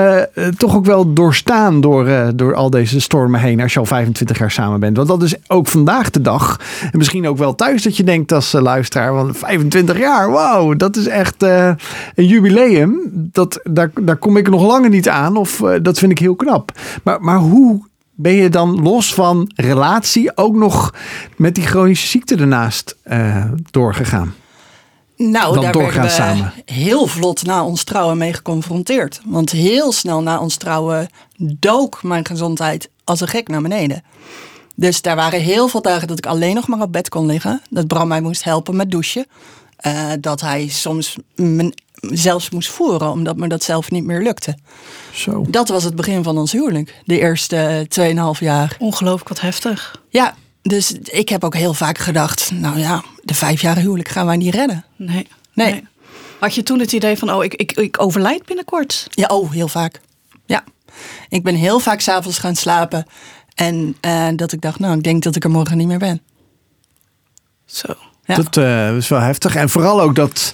[0.57, 4.51] toch ook wel doorstaan door, door al deze stormen heen als je al 25 jaar
[4.51, 4.97] samen bent?
[4.97, 6.59] Want dat is ook vandaag de dag.
[6.91, 10.95] En misschien ook wel thuis dat je denkt als luisteraar, want 25 jaar, wauw, dat
[10.95, 11.77] is echt een
[12.15, 12.99] jubileum.
[13.13, 16.71] Dat, daar, daar kom ik nog langer niet aan of dat vind ik heel knap.
[17.03, 17.87] Maar, maar hoe
[18.21, 20.93] ben je dan los van relatie ook nog
[21.35, 24.33] met die chronische ziekte ernaast eh, doorgegaan?
[25.17, 26.53] Nou, Dan daar werden we samen.
[26.65, 29.21] heel vlot na ons trouwen mee geconfronteerd.
[29.25, 34.03] Want heel snel na ons trouwen dook mijn gezondheid als een gek naar beneden.
[34.75, 37.61] Dus daar waren heel veel dagen dat ik alleen nog maar op bed kon liggen.
[37.69, 39.25] Dat Bram mij moest helpen met douchen.
[39.79, 44.57] Eh, dat hij soms me zelfs moest voeren, omdat me dat zelf niet meer lukte.
[45.13, 45.45] Zo.
[45.49, 47.01] Dat was het begin van ons huwelijk.
[47.05, 48.75] De eerste 2,5 jaar.
[48.79, 50.01] Ongelooflijk wat heftig.
[50.09, 52.51] Ja, dus ik heb ook heel vaak gedacht...
[52.51, 54.85] nou ja, de vijf jaar huwelijk gaan wij niet redden.
[54.95, 55.27] Nee.
[55.53, 55.83] Nee.
[56.39, 59.07] Had je toen het idee van, oh, ik, ik, ik overlijd binnenkort?
[59.09, 60.01] Ja, oh, heel vaak.
[60.45, 60.63] Ja.
[61.29, 63.05] Ik ben heel vaak s'avonds gaan slapen.
[63.55, 66.21] En eh, dat ik dacht, nou, ik denk dat ik er morgen niet meer ben.
[67.65, 67.95] Zo.
[68.35, 69.55] Dat eh, is wel heftig.
[69.55, 70.53] En vooral ook dat,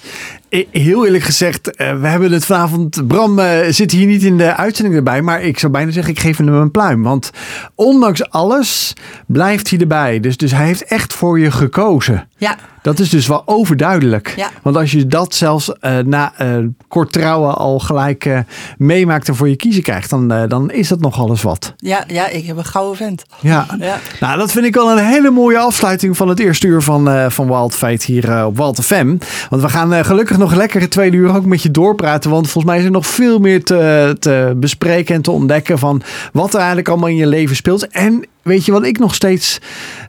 [0.70, 3.06] heel eerlijk gezegd, eh, we hebben het vanavond.
[3.06, 6.20] Bram eh, zit hier niet in de uitzending erbij, maar ik zou bijna zeggen, ik
[6.20, 7.02] geef hem een pluim.
[7.02, 7.30] Want
[7.74, 8.92] ondanks alles
[9.26, 10.20] blijft hij erbij.
[10.20, 12.28] Dus, dus hij heeft echt voor je gekozen.
[12.38, 14.32] Ja, Dat is dus wel overduidelijk.
[14.36, 14.50] Ja.
[14.62, 16.56] Want als je dat zelfs eh, na eh,
[16.88, 18.38] kort trouwen al gelijk eh,
[18.78, 21.74] meemaakt en voor je kiezen krijgt, dan, eh, dan is dat nogal eens wat.
[21.76, 23.24] ja, ja, ik heb een gouden vent.
[23.40, 23.66] Ja.
[23.78, 23.98] Ja.
[24.20, 27.30] Nou, dat vind ik wel een hele mooie afsluiting van het eerste uur van, eh,
[27.30, 29.16] van Wild Fate hier eh, op Wild FM.
[29.50, 30.04] Want we gaan eh,
[30.38, 32.30] nog lekker het tweede uur ook met je doorpraten.
[32.30, 36.02] Want volgens mij is er nog veel meer te, te bespreken en te ontdekken van
[36.32, 37.88] wat er eigenlijk allemaal in je leven speelt.
[37.88, 39.58] En weet je wat ik nog steeds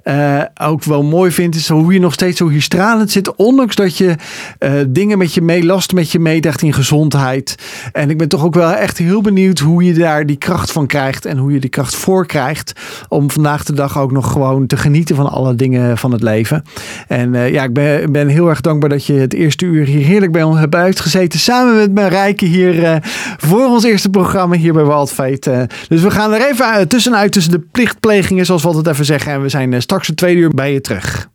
[0.03, 3.35] eh, ook wel mooi vind, is hoe je nog steeds zo hier stralend zit.
[3.35, 4.15] Ondanks dat je
[4.59, 7.55] eh, dingen met je mee, last met je meedraagt in gezondheid.
[7.91, 10.87] En ik ben toch ook wel echt heel benieuwd hoe je daar die kracht van
[10.87, 11.25] krijgt.
[11.25, 12.73] En hoe je die kracht voor krijgt.
[13.07, 16.63] Om vandaag de dag ook nog gewoon te genieten van alle dingen van het leven.
[17.07, 20.05] En eh, ja, ik ben, ben heel erg dankbaar dat je het eerste uur hier
[20.05, 21.39] heerlijk bij ons hebt uitgezeten.
[21.39, 22.95] Samen met Marijke hier eh,
[23.37, 24.85] voor ons eerste programma hier bij.
[24.87, 27.63] Eh, dus we gaan er even uit- tussenuit tussen de
[28.27, 29.31] plichtplegingen, zoals we altijd even zeggen.
[29.31, 31.29] En we zijn eh, straks het tweede uur bij je terug.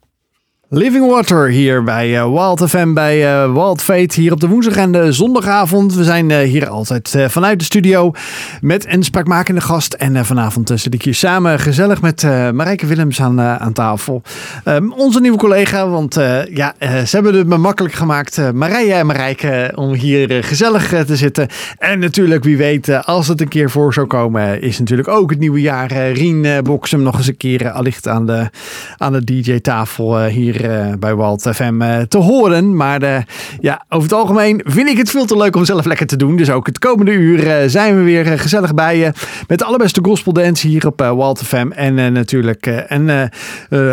[0.74, 4.20] Living Water hier bij uh, Wild FM, bij uh, Wild Fate.
[4.20, 5.94] Hier op de woensdag en de zondagavond.
[5.94, 8.12] We zijn uh, hier altijd vanuit de studio
[8.60, 9.94] met een spraakmakende gast.
[9.94, 14.22] En vanavond zit ik hier samen gezellig met Marijke Willems aan, aan tafel.
[14.64, 16.14] Um, onze nieuwe collega, want
[16.50, 18.52] ja, ze hebben het me makkelijk gemaakt.
[18.52, 21.48] Marije en Marijke om hier gezellig te zitten.
[21.78, 25.38] En natuurlijk, wie weet, als het een keer voor zou komen, is natuurlijk ook het
[25.38, 25.92] nieuwe jaar.
[25.92, 28.50] Rien Boksem nog eens een keer allicht aan de,
[28.96, 32.76] aan de DJ-tafel hier uh, bij Walt FM uh, te horen.
[32.76, 33.16] Maar uh,
[33.60, 36.36] ja, over het algemeen vind ik het veel te leuk om zelf lekker te doen.
[36.36, 39.12] Dus ook het komende uur zijn we weer gezellig bij je.
[39.48, 41.70] Met de allerbeste gospel dance hier op Walt FM.
[41.70, 43.30] En natuurlijk een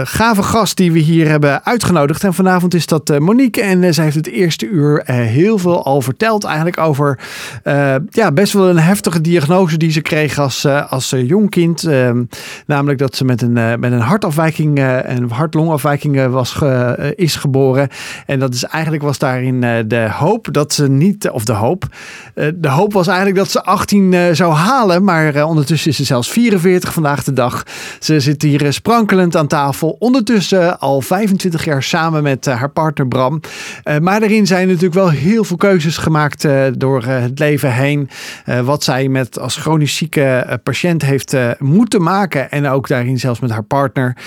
[0.03, 2.23] gave gast die we hier hebben uitgenodigd.
[2.23, 3.61] En vanavond is dat Monique.
[3.61, 7.19] En zij heeft het eerste uur heel veel al verteld eigenlijk over
[8.09, 11.83] ja, best wel een heftige diagnose die ze kreeg als, als jong kind.
[11.83, 12.23] Ehm,
[12.65, 17.89] namelijk dat ze met een, met een hartafwijking, een hart-longafwijking was uh, is geboren.
[18.25, 21.83] En dat is eigenlijk was daarin uh, de hoop dat ze niet, of de hoop.
[22.35, 25.03] Uh, de hoop was eigenlijk dat ze 18 zou halen.
[25.03, 27.63] Maar ondertussen is ze zelfs 44 vandaag de dag.
[27.99, 29.95] Ze zit hier sprankelend aan tafel.
[29.99, 33.41] Ondertussen al 25 jaar samen met haar partner Bram.
[34.01, 38.09] maar daarin zijn natuurlijk wel heel veel keuzes gemaakt door het leven heen.
[38.63, 42.51] wat zij met als chronisch zieke patiënt heeft moeten maken.
[42.51, 44.17] En ook daarin zelfs met haar partner.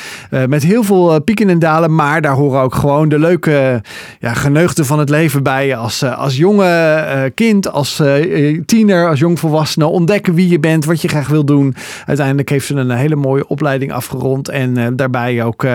[0.49, 1.95] met heel veel pieken en dalen.
[1.95, 3.83] Maar daar horen ook gewoon de leuke
[4.21, 5.77] ja, geneugten van het leven bij.
[5.77, 9.87] Als, eh, als jonge uh, kind, als uh, tiener, als jongvolwassene.
[9.87, 11.75] Ontdekken wie je bent, wat je graag wil doen.
[12.07, 14.49] Uiteindelijk heeft ze een hele mooie opleiding afgerond.
[14.49, 15.67] En daarbij ook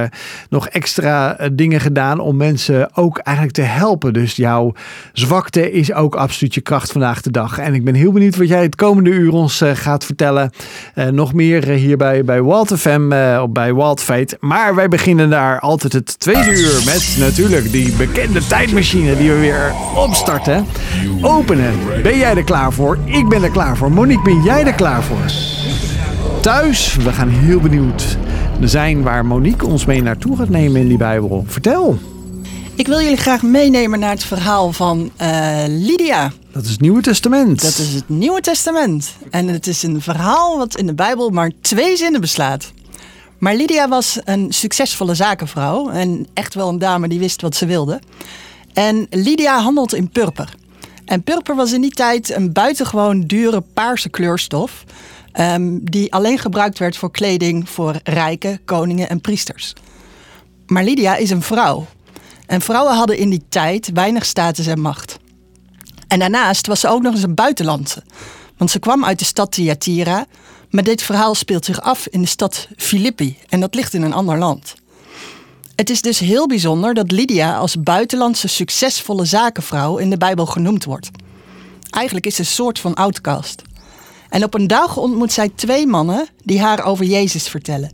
[0.50, 4.14] nog extra dingen gedaan om mensen ook eigenlijk te helpen.
[4.14, 4.74] Dus jouw
[5.14, 7.58] zwakte is ook absoluut je kracht vandaag de dag.
[7.58, 10.52] En ik ben heel benieuwd wat jij het komende uur ons gaat vertellen.
[11.12, 13.08] nog meer hier bij, bij Walt FM,
[13.50, 14.38] bij Walt Fate.
[14.39, 19.40] Maar wij beginnen daar altijd het tweede uur met natuurlijk die bekende tijdmachine die we
[19.40, 20.66] weer opstarten.
[21.22, 21.74] Openen.
[22.04, 22.98] Ben jij er klaar voor?
[23.06, 23.92] Ik ben er klaar voor.
[23.92, 25.32] Monique, ben jij er klaar voor?
[26.42, 28.18] Thuis, we gaan heel benieuwd
[28.62, 31.44] zijn waar Monique ons mee naartoe gaat nemen in die Bijbel.
[31.48, 31.98] Vertel.
[32.76, 36.32] Ik wil jullie graag meenemen naar het verhaal van uh, Lydia.
[36.52, 37.62] Dat is het Nieuwe Testament.
[37.62, 39.10] Dat is het Nieuwe Testament.
[39.30, 42.72] En het is een verhaal wat in de Bijbel maar twee zinnen beslaat.
[43.40, 47.66] Maar Lydia was een succesvolle zakenvrouw en echt wel een dame die wist wat ze
[47.66, 48.02] wilde.
[48.74, 50.56] En Lydia handelt in purper.
[51.06, 54.84] En purper was in die tijd een buitengewoon dure paarse kleurstof.
[55.40, 59.74] Um, die alleen gebruikt werd voor kleding voor rijken, koningen en priesters.
[60.66, 61.86] Maar Lydia is een vrouw.
[62.46, 65.20] En vrouwen hadden in die tijd weinig status en macht.
[66.08, 68.04] En daarnaast was ze ook nog eens een buitenlandse.
[68.58, 70.26] Want ze kwam uit de stad Thyatira,
[70.70, 74.13] maar dit verhaal speelt zich af in de stad Filippi en dat ligt in een
[74.13, 74.76] ander land.
[75.76, 80.86] Het is dus heel bijzonder dat Lydia als buitenlandse succesvolle zakenvrouw in de Bijbel genoemd
[80.86, 81.09] wordt.
[81.89, 83.61] Eigenlijk is ze een soort van outcast.
[84.30, 87.91] En op een dag ontmoet zij twee mannen die haar over Jezus vertellen.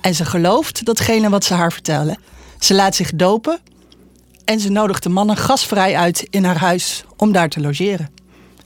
[0.00, 2.18] En ze gelooft datgene wat ze haar vertellen.
[2.58, 3.58] Ze laat zich dopen
[4.44, 8.10] en ze nodigt de mannen gasvrij uit in haar huis om daar te logeren.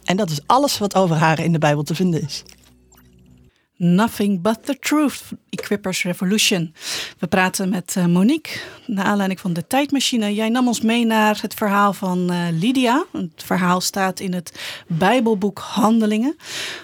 [0.05, 2.43] En dat is alles wat over haar in de Bijbel te vinden is.
[3.85, 6.75] Nothing But The Truth, Equippers Revolution.
[7.19, 10.35] We praten met uh, Monique, naar aanleiding van de tijdmachine.
[10.35, 13.05] Jij nam ons mee naar het verhaal van uh, Lydia.
[13.13, 16.37] Het verhaal staat in het Bijbelboek Handelingen.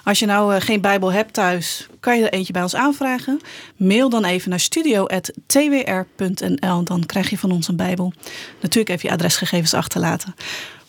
[0.04, 3.40] Als je nou uh, geen Bijbel hebt thuis, kan je er eentje bij ons aanvragen.
[3.76, 6.84] Mail dan even naar studio.twr.nl.
[6.84, 8.12] Dan krijg je van ons een Bijbel.
[8.60, 10.34] Natuurlijk even je adresgegevens achterlaten.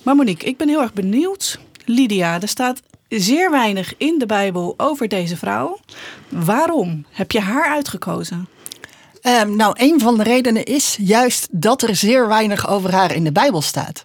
[0.04, 1.60] Maar Monique, ik ben heel erg benieuwd.
[1.86, 5.80] Lydia, er staat zeer weinig in de Bijbel over deze vrouw.
[6.30, 8.48] Waarom heb je haar uitgekozen?
[9.24, 13.24] Um, nou, een van de redenen is juist dat er zeer weinig over haar in
[13.24, 14.04] de Bijbel staat.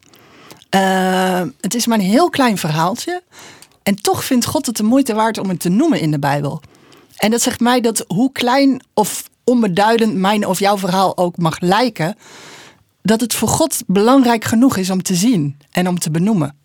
[0.74, 3.22] Uh, het is maar een heel klein verhaaltje.
[3.82, 6.60] En toch vindt God het de moeite waard om het te noemen in de Bijbel.
[7.16, 11.60] En dat zegt mij dat hoe klein of onbeduidend mijn of jouw verhaal ook mag
[11.60, 12.16] lijken,
[13.02, 16.56] dat het voor God belangrijk genoeg is om te zien en om te benoemen.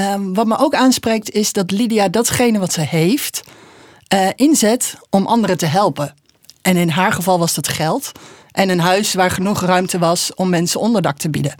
[0.00, 3.42] Um, wat me ook aanspreekt is dat Lydia datgene wat ze heeft
[4.14, 6.14] uh, inzet om anderen te helpen.
[6.62, 8.12] En in haar geval was dat geld
[8.50, 11.54] en een huis waar genoeg ruimte was om mensen onderdak te bieden.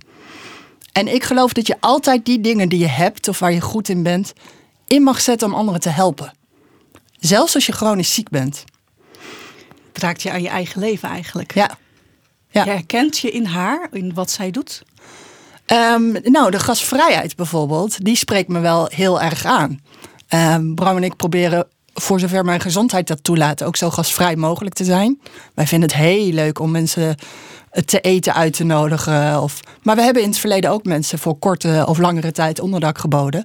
[0.93, 3.89] En ik geloof dat je altijd die dingen die je hebt of waar je goed
[3.89, 4.33] in bent,
[4.87, 6.33] in mag zetten om anderen te helpen.
[7.19, 8.65] Zelfs als je chronisch ziek bent.
[9.93, 11.55] Het raakt je aan je eigen leven eigenlijk.
[11.55, 11.79] Ja.
[12.51, 12.65] ja.
[12.65, 14.83] herkent je in haar, in wat zij doet?
[15.73, 19.81] Um, nou, de gasvrijheid bijvoorbeeld, die spreekt me wel heel erg aan.
[20.55, 24.75] Um, Bram en ik proberen, voor zover mijn gezondheid dat toelaat, ook zo gasvrij mogelijk
[24.75, 25.21] te zijn.
[25.55, 27.17] Wij vinden het heel leuk om mensen
[27.85, 29.43] te eten uit te nodigen.
[29.43, 32.99] Of, maar we hebben in het verleden ook mensen voor korte of langere tijd onderdak
[32.99, 33.45] geboden.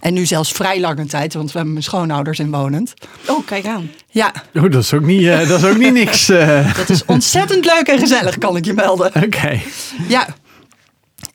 [0.00, 2.94] En nu zelfs vrij lange tijd, want we hebben mijn schoonouders inwonend.
[3.28, 3.90] Oh, kijk aan.
[4.10, 6.28] Ja, Oh, dat is ook niet, eh, dat is ook niet niks.
[6.28, 6.76] eh.
[6.76, 9.12] dat is ontzettend leuk en gezellig, kan ik je melden.
[9.24, 9.60] Oké.
[10.08, 10.26] Ja.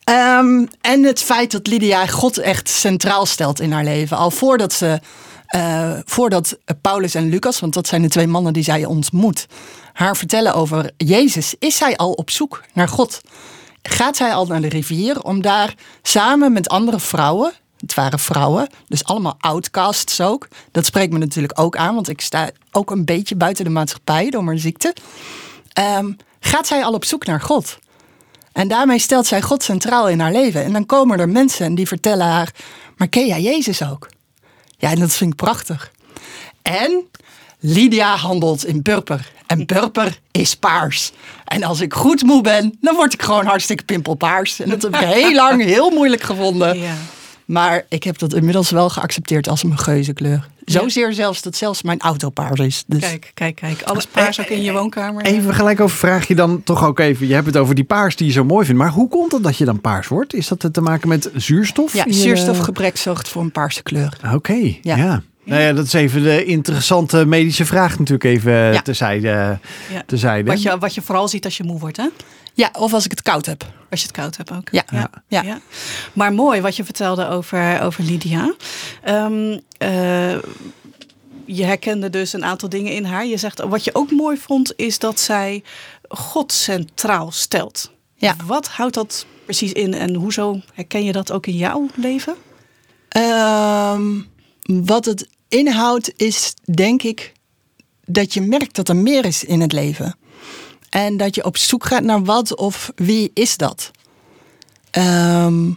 [0.10, 4.18] Ehm, en het feit dat Lydia God echt centraal stelt in haar leven.
[4.18, 5.00] Al voordat ze,
[5.46, 9.46] eh, voordat Paulus en Lucas, want dat zijn de twee mannen die zij ontmoet,
[9.94, 13.22] haar vertellen over Jezus, is zij al op zoek naar God.
[13.82, 18.70] Gaat zij al naar de rivier om daar samen met andere vrouwen, het waren vrouwen,
[18.88, 20.48] dus allemaal outcasts ook.
[20.72, 24.30] Dat spreekt me natuurlijk ook aan, want ik sta ook een beetje buiten de maatschappij
[24.30, 24.96] door mijn ziekte.
[25.74, 27.78] Ehm, gaat zij al op zoek naar God?
[28.60, 30.64] En daarmee stelt zij God centraal in haar leven.
[30.64, 32.52] En dan komen er mensen en die vertellen haar:
[32.98, 34.10] Maar ken jij Jezus ook?
[34.78, 35.92] Ja, en dat vind ik prachtig.
[36.62, 37.08] En
[37.60, 39.32] Lydia handelt in purper.
[39.46, 41.12] En purper is paars.
[41.46, 44.60] En als ik goed moe ben, dan word ik gewoon hartstikke pimpelpaars.
[44.60, 46.80] En dat heb ik heel lang heel moeilijk gevonden.
[46.80, 46.94] Ja.
[47.46, 50.48] Maar ik heb dat inmiddels wel geaccepteerd als mijn geuzenkleur.
[50.72, 52.84] Zozeer zelfs dat zelfs mijn auto paars is.
[52.88, 53.82] Dus Kijk, kijk, kijk.
[53.82, 55.26] Alles paars ook in je woonkamer.
[55.26, 57.28] Even gelijk over vraag je dan toch ook even.
[57.28, 58.82] Je hebt het over die paars die je zo mooi vindt.
[58.82, 60.34] Maar hoe komt het dat je dan paars wordt?
[60.34, 61.94] Is dat te maken met zuurstof?
[61.94, 64.18] ja, zuurstofgebrek zorgt voor een paarse kleur.
[64.34, 64.96] Oké, ja.
[64.96, 65.22] Ja.
[65.44, 68.72] Nou ja, dat is even de interessante medische vraag natuurlijk even ja.
[68.72, 68.82] Ja.
[68.82, 69.28] terzijde.
[69.28, 70.04] Ja.
[70.06, 70.50] terzijde.
[70.50, 72.08] Wat je, wat je vooral ziet als je moe wordt, hè?
[72.60, 73.64] Ja, of als ik het koud heb.
[73.90, 74.68] Als je het koud hebt ook.
[74.72, 75.10] Ja, ja.
[75.28, 75.42] ja.
[75.42, 75.60] ja.
[76.14, 78.54] Maar mooi wat je vertelde over, over Lydia.
[79.04, 80.38] Ehm, eh,
[81.46, 83.26] je herkende dus een aantal dingen in haar.
[83.26, 85.64] Je zegt, wat je ook mooi vond, is dat zij
[86.10, 87.92] God centraal stelt.
[88.16, 88.36] Ja.
[88.46, 92.36] Wat houdt dat precies in en hoezo herken je dat ook in jouw leven?
[93.10, 94.22] Ehm,
[94.62, 97.34] wat het inhoudt is, denk ik,
[98.06, 100.19] dat je merkt dat er meer is in het leven.
[100.90, 103.92] En dat je op zoek gaat naar wat of wie is dat.
[104.92, 105.72] Ehm,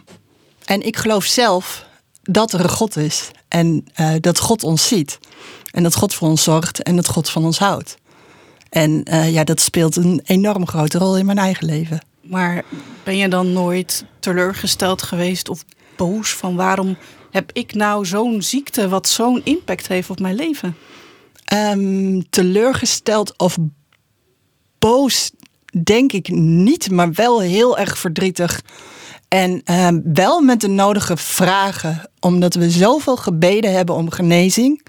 [0.65, 1.85] en ik geloof zelf
[2.21, 3.31] dat er een God is.
[3.47, 5.19] En eh, dat God ons ziet.
[5.71, 7.97] En dat God voor ons zorgt en dat God van ons houdt.
[8.69, 12.05] En eh, ja, dat speelt een enorm grote rol in mijn eigen leven.
[12.21, 12.63] Maar
[13.03, 16.97] ben je dan nooit teleurgesteld geweest of boos van waarom
[17.31, 20.75] heb ik nou zo'n ziekte wat zo'n impact heeft op mijn leven?
[21.45, 23.57] Ehm, teleurgesteld of
[24.83, 25.31] boos,
[25.83, 28.61] denk ik niet, maar wel heel erg verdrietig.
[29.27, 34.85] En ehm, wel met de nodige vragen, omdat we zoveel gebeden hebben om genezing.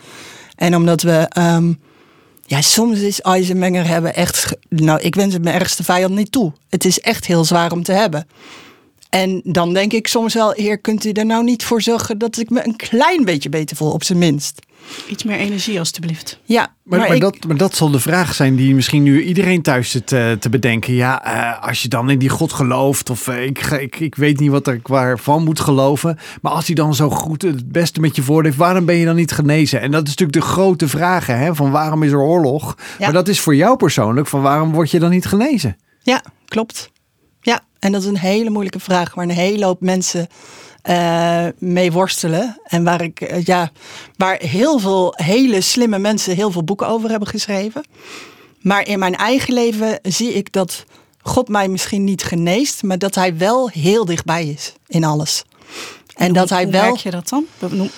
[0.57, 1.73] En omdat we, ehm,
[2.47, 6.53] ja, soms is Eisenmenger hebben echt, nou, ik wens het mijn ergste vijand niet toe.
[6.69, 8.27] Het is echt heel zwaar om te hebben.
[9.11, 12.39] En dan denk ik soms wel, heer, kunt u er nou niet voor zorgen dat
[12.39, 14.61] ik me een klein beetje beter voel, op zijn minst.
[15.09, 16.41] Iets meer energie, alstublieft.
[16.45, 19.62] Ja, Maar, maar, ik- dat, maar dat zal de vraag zijn die misschien nu iedereen
[19.62, 20.95] thuis zit eh, te bedenken.
[20.95, 24.41] Ja, eh, als je dan in die God gelooft, of eh, ik, ik, ik weet
[24.41, 26.18] niet wat ik waarvan moet geloven.
[26.43, 29.05] Maar als hij dan zo goed het beste met je voor heeft, waarom ben je
[29.05, 29.80] dan niet genezen?
[29.80, 32.74] En dat is natuurlijk de grote vraag, hè, van waarom is er oorlog?
[32.78, 32.95] Ja.
[32.99, 35.76] Maar dat is voor jou persoonlijk, van waarom word je dan niet genezen?
[36.03, 36.91] Ja, klopt.
[37.41, 40.26] Ja, en dat is een hele moeilijke vraag waar een hele hoop mensen
[40.85, 42.61] eh, mee worstelen.
[42.64, 43.70] En waar, ik, eh, ja,
[44.16, 47.85] waar heel veel hele slimme mensen heel veel boeken over hebben geschreven.
[48.61, 50.85] Maar in mijn eigen leven zie ik dat
[51.22, 55.45] God mij misschien niet geneest, maar dat hij wel heel dichtbij is in alles.
[56.14, 56.85] En dat hoe, hij hoe wel.
[56.85, 57.45] merk je dat dan?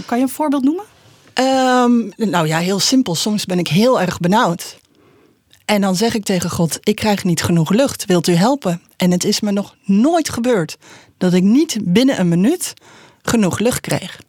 [0.06, 0.84] Kan je een voorbeeld noemen?
[1.32, 3.14] Ehm, nou ja, heel simpel.
[3.14, 4.78] Soms ben ik heel erg benauwd.
[5.64, 8.04] En dan zeg ik tegen God: Ik krijg niet genoeg lucht.
[8.04, 8.82] Wilt u helpen?
[8.96, 10.76] En het is me nog nooit gebeurd
[11.18, 12.74] dat ik niet binnen een minuut
[13.22, 14.20] genoeg lucht kreeg.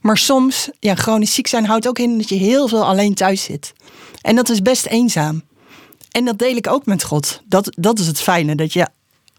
[0.00, 3.42] Maar soms, ja, chronisch ziek zijn houdt ook in dat je heel veel alleen thuis
[3.42, 3.72] zit.
[4.20, 5.42] En dat is best eenzaam.
[6.10, 7.40] En dat deel ik ook met God.
[7.44, 8.86] Dat, dat is het fijne, dat je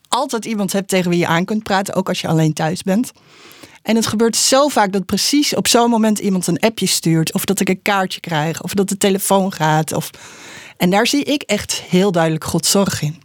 [0.07, 3.11] altijd iemand hebt tegen wie je aan kunt praten, ook als je alleen thuis bent.
[3.81, 7.34] En het gebeurt zo vaak dat precies op zo'n moment iemand een appje stuurt.
[7.34, 8.63] Of dat ik een kaartje krijg.
[8.63, 9.93] Of dat de telefoon gaat.
[9.93, 10.09] Of...
[10.77, 13.22] En daar zie ik echt heel duidelijk Gods zorg in.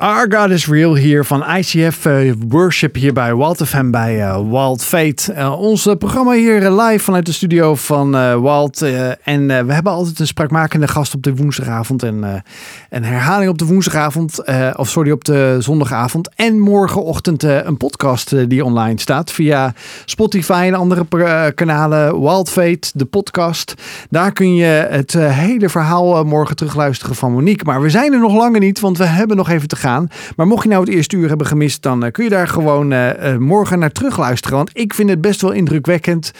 [0.00, 4.50] Our God is Real hier van ICF eh, Worship hier bij Wild FM bij eh,
[4.50, 5.32] Wild Fate.
[5.32, 8.10] Eh, ons programma hier live vanuit de studio van
[8.42, 8.82] Wild.
[9.22, 12.02] en we hebben altijd een spraakmakende gast op de woensdagavond.
[12.02, 12.44] En
[12.90, 14.42] een herhaling op de woensdagavond.
[14.76, 16.30] of sorry, op de zondagavond.
[16.34, 19.74] En morgenochtend een podcast die online staat via
[20.04, 21.06] Spotify en andere
[21.54, 22.20] kanalen.
[22.20, 23.74] Wild Fate, de podcast.
[24.10, 27.64] Daar kun je het hele verhaal morgen terugluisteren van Monique.
[27.64, 29.86] Maar we zijn er nog langer niet, want we hebben nog even te gaan
[30.36, 32.92] Maar mocht je nou het eerste uur hebben gemist, dan eh, kun je daar gewoon
[32.92, 34.56] eh, eh, morgen naar terugluisteren.
[34.56, 36.32] Want ik vind het best wel indrukwekkend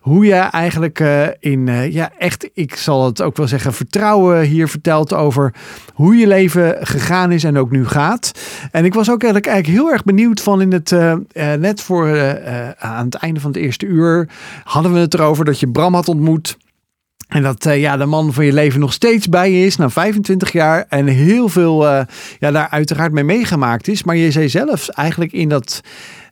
[0.00, 1.04] hoe je eigenlijk
[1.40, 5.54] in, ja, echt, ik zal het ook wel zeggen, vertrouwen hier vertelt over
[5.94, 8.32] hoe je leven gegaan is en ook nu gaat.
[8.70, 10.94] En ik was ook eigenlijk, eigenlijk heel erg benieuwd van in het,
[11.58, 12.08] net voor,
[12.78, 14.28] aan het einde van het eerste uur,
[14.64, 16.56] hadden we het erover dat je Bram had ontmoet.
[17.26, 19.90] En dat eh, ja, de man van je leven nog steeds bij je is na
[19.90, 20.84] 25 jaar.
[20.88, 22.04] En heel veel eh,
[22.38, 24.04] ja, daar uiteraard mee meegemaakt is.
[24.04, 25.80] Maar je zei zelf eigenlijk in dat,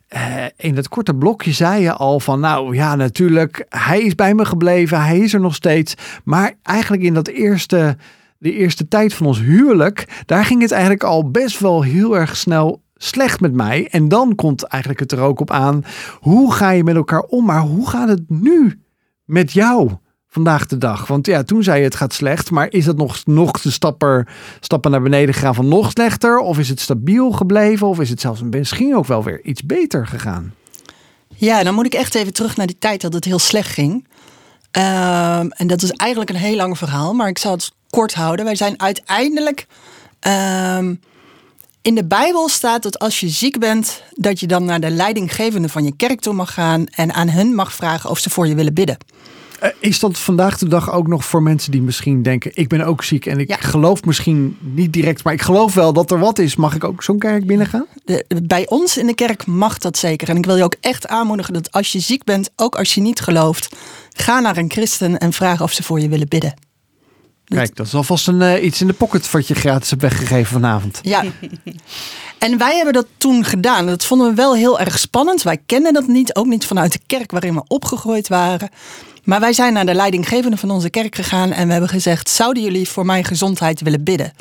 [0.07, 3.65] eh, in dat korte blokje zei je al van nou ja natuurlijk.
[3.69, 5.01] Hij is bij me gebleven.
[5.01, 5.95] Hij is er nog steeds.
[6.23, 7.97] Maar eigenlijk in dat eerste,
[8.37, 10.23] de eerste tijd van ons huwelijk.
[10.25, 13.87] Daar ging het eigenlijk al best wel heel erg snel slecht met mij.
[13.91, 15.83] En dan komt eigenlijk het er ook op aan.
[16.19, 17.45] Hoe ga je met elkaar om?
[17.45, 18.81] Maar hoe gaat het nu
[19.25, 19.91] met jou?
[20.35, 21.07] Vandaag de dag?
[21.07, 24.27] Want ja, toen zei je het gaat slecht, maar is het nog, nog de stapper,
[24.59, 26.37] stappen naar beneden gegaan van nog slechter?
[26.37, 27.87] Of is het stabiel gebleven?
[27.87, 30.53] Of is het zelfs misschien ook wel weer iets beter gegaan?
[31.35, 34.07] Ja, dan moet ik echt even terug naar die tijd dat het heel slecht ging.
[34.71, 38.45] Ehm, en dat is eigenlijk een heel lang verhaal, maar ik zal het kort houden.
[38.45, 39.67] Wij zijn uiteindelijk.
[40.19, 40.95] ehm,
[41.81, 45.69] in de Bijbel staat dat als je ziek bent, dat je dan naar de leidinggevende
[45.69, 48.55] van je kerk toe mag gaan en aan hen mag vragen of ze voor je
[48.55, 48.97] willen bidden.
[49.65, 52.81] Eh, Is dat vandaag de dag ook nog voor mensen die misschien denken: ik ben
[52.81, 53.55] ook ziek en ik Ja.
[53.59, 56.55] geloof misschien niet direct, maar ik geloof wel dat er wat is.
[56.55, 57.85] Mag ik ook zo'n kerk binnengaan?
[58.05, 60.29] De, bij ons in de kerk mag dat zeker.
[60.29, 63.01] En ik wil je ook echt aanmoedigen dat als je ziek bent, ook als je
[63.01, 63.75] niet gelooft,
[64.13, 66.53] ga naar een christen en vraag of ze voor je willen bidden.
[67.45, 70.45] Kijk, dat is alvast een, eh, iets in de pocket wat je gratis hebt weggegeven
[70.51, 70.99] vanavond.
[71.01, 71.23] Ja.
[72.39, 73.85] En wij hebben dat toen gedaan.
[73.85, 75.41] Dat vonden we wel heel erg spannend.
[75.43, 78.69] Wij kenden dat niet, ook niet vanuit de kerk waarin we opgegroeid waren.
[79.25, 82.63] Maar wij zijn naar de leidinggevende van onze kerk gegaan en we hebben gezegd: Zouden
[82.63, 84.33] jullie voor mijn gezondheid willen bidden?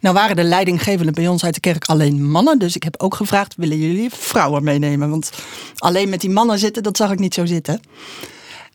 [0.00, 2.58] Nou waren de leidinggevenden bij ons uit de kerk alleen mannen.
[2.58, 5.10] Dus ik heb ook gevraagd: willen jullie vrouwen meenemen?
[5.10, 5.30] Want
[5.76, 7.80] alleen met die mannen zitten, dat zag ik niet zo zitten.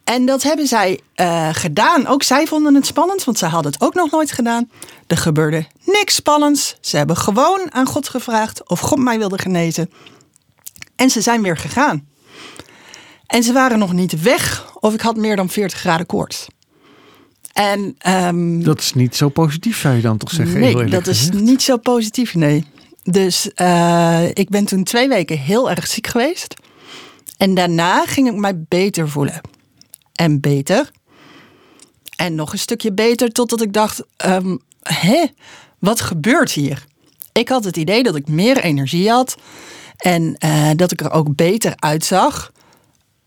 [0.04, 2.08] En dat hebben zij eh, gedaan.
[2.08, 4.70] Ook zij vonden het spannend, want zij hadden het ook nog nooit gedaan.
[5.08, 6.76] Er gebeurde niks spannends.
[6.82, 9.90] Ze hebben gewoon aan God gevraagd of God mij wilde genezen.
[10.96, 12.08] En ze zijn weer gegaan.
[13.28, 16.48] En ze waren nog niet weg of ik had meer dan 40 graden koorts.
[17.54, 20.60] En ehm, Dat is niet zo positief, zou je dan toch zeggen?
[20.60, 22.66] nee, dat is niet zo positief, nee.
[23.04, 26.54] Dus eh, ik ben toen twee weken heel erg ziek geweest.
[27.38, 29.42] En daarna ging ik mij beter voelen.
[30.14, 30.92] En beter.
[32.16, 35.26] En nog een stukje beter totdat ik dacht, ehm, hè,
[35.80, 36.86] wat gebeurt hier?
[37.32, 39.36] Ik had het idee dat ik meer energie had.
[39.98, 42.52] En eh, dat ik er ook beter uitzag.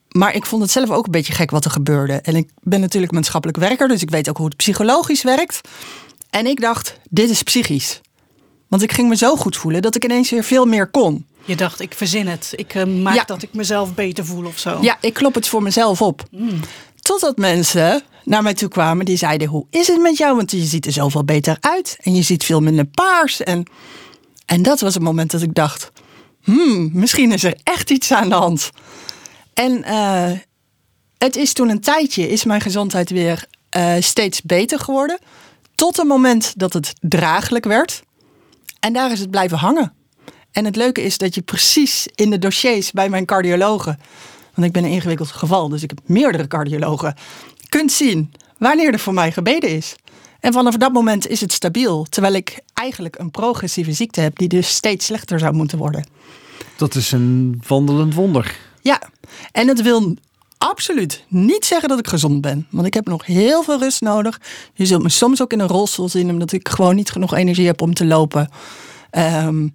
[0.09, 2.13] Maar ik vond het zelf ook een beetje gek wat er gebeurde.
[2.13, 5.61] En ik ben natuurlijk maatschappelijk werker, dus ik weet ook hoe het psychologisch werkt.
[6.31, 8.01] En ik dacht, dit is psychisch.
[8.69, 11.27] Want ik ging me zo goed voelen dat ik ineens weer veel meer kon.
[11.45, 12.53] Je dacht, ik verzin het.
[12.57, 13.25] Ik eh, maak Ja.
[13.25, 14.79] dat ik mezelf beter voel of zo.
[14.81, 16.23] Ja, ik klop het voor mezelf op.
[17.01, 20.37] Totdat mensen naar mij toe kwamen die zeiden: Hoe is het met jou?
[20.37, 21.97] Want je ziet er zoveel beter uit.
[22.01, 23.43] En je ziet veel minder paars.
[23.43, 23.67] En,
[24.47, 25.91] en dat was het moment dat ik dacht:
[26.43, 28.71] Hmm, misschien is er echt iets aan de hand.
[29.59, 30.31] En eh,
[31.19, 35.19] het is toen een tijdje, is mijn gezondheid weer eh, steeds beter geworden.
[35.75, 38.03] Tot het moment dat het draaglijk werd.
[38.81, 39.93] En daar is het blijven hangen.
[40.53, 43.99] En het leuke is dat je precies in de dossiers bij mijn cardiologen,
[44.55, 47.15] want ik ben een ingewikkeld geval, dus ik heb meerdere cardiologen,
[47.69, 49.97] kunt zien wanneer er voor mij gebeden is.
[50.41, 54.49] En vanaf dat moment is het stabiel, terwijl ik eigenlijk een progressieve ziekte heb die
[54.49, 56.07] dus steeds slechter zou moeten worden.
[56.77, 58.57] Dat is een wandelend wonder.
[58.83, 59.01] Ja,
[59.53, 60.15] en het wil
[60.59, 62.67] absoluut niet zeggen dat ik gezond ben.
[62.71, 64.41] Want ik heb nog heel veel rust nodig.
[64.75, 67.67] Je zult me soms ook in een rolstoel zien, omdat ik gewoon niet genoeg energie
[67.67, 68.49] heb om te lopen.
[69.11, 69.69] Ehm,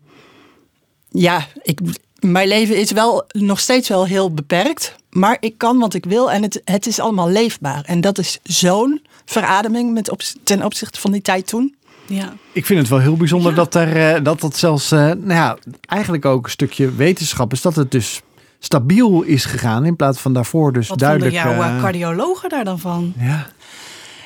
[1.10, 1.80] ja, ik,
[2.20, 4.96] mijn leven is wel nog steeds wel heel beperkt.
[5.10, 7.84] Maar ik kan wat ik wil en het, het is allemaal leefbaar.
[7.86, 11.76] En dat is zo'n verademing met op, ten opzichte van die tijd toen.
[12.08, 12.34] Ja.
[12.52, 13.58] Ik vind het wel heel bijzonder Ja.
[13.58, 17.62] dat, er, eh, dat dat zelfs, eh, nou ja, eigenlijk ook een stukje wetenschap is.
[17.62, 18.22] Dat het dus
[18.64, 21.36] stabiel is gegaan in plaats van daarvoor dus Wat duidelijk.
[21.36, 23.14] vonden jouw eh, eh, cardiologen daar dan van?
[23.18, 23.48] ja.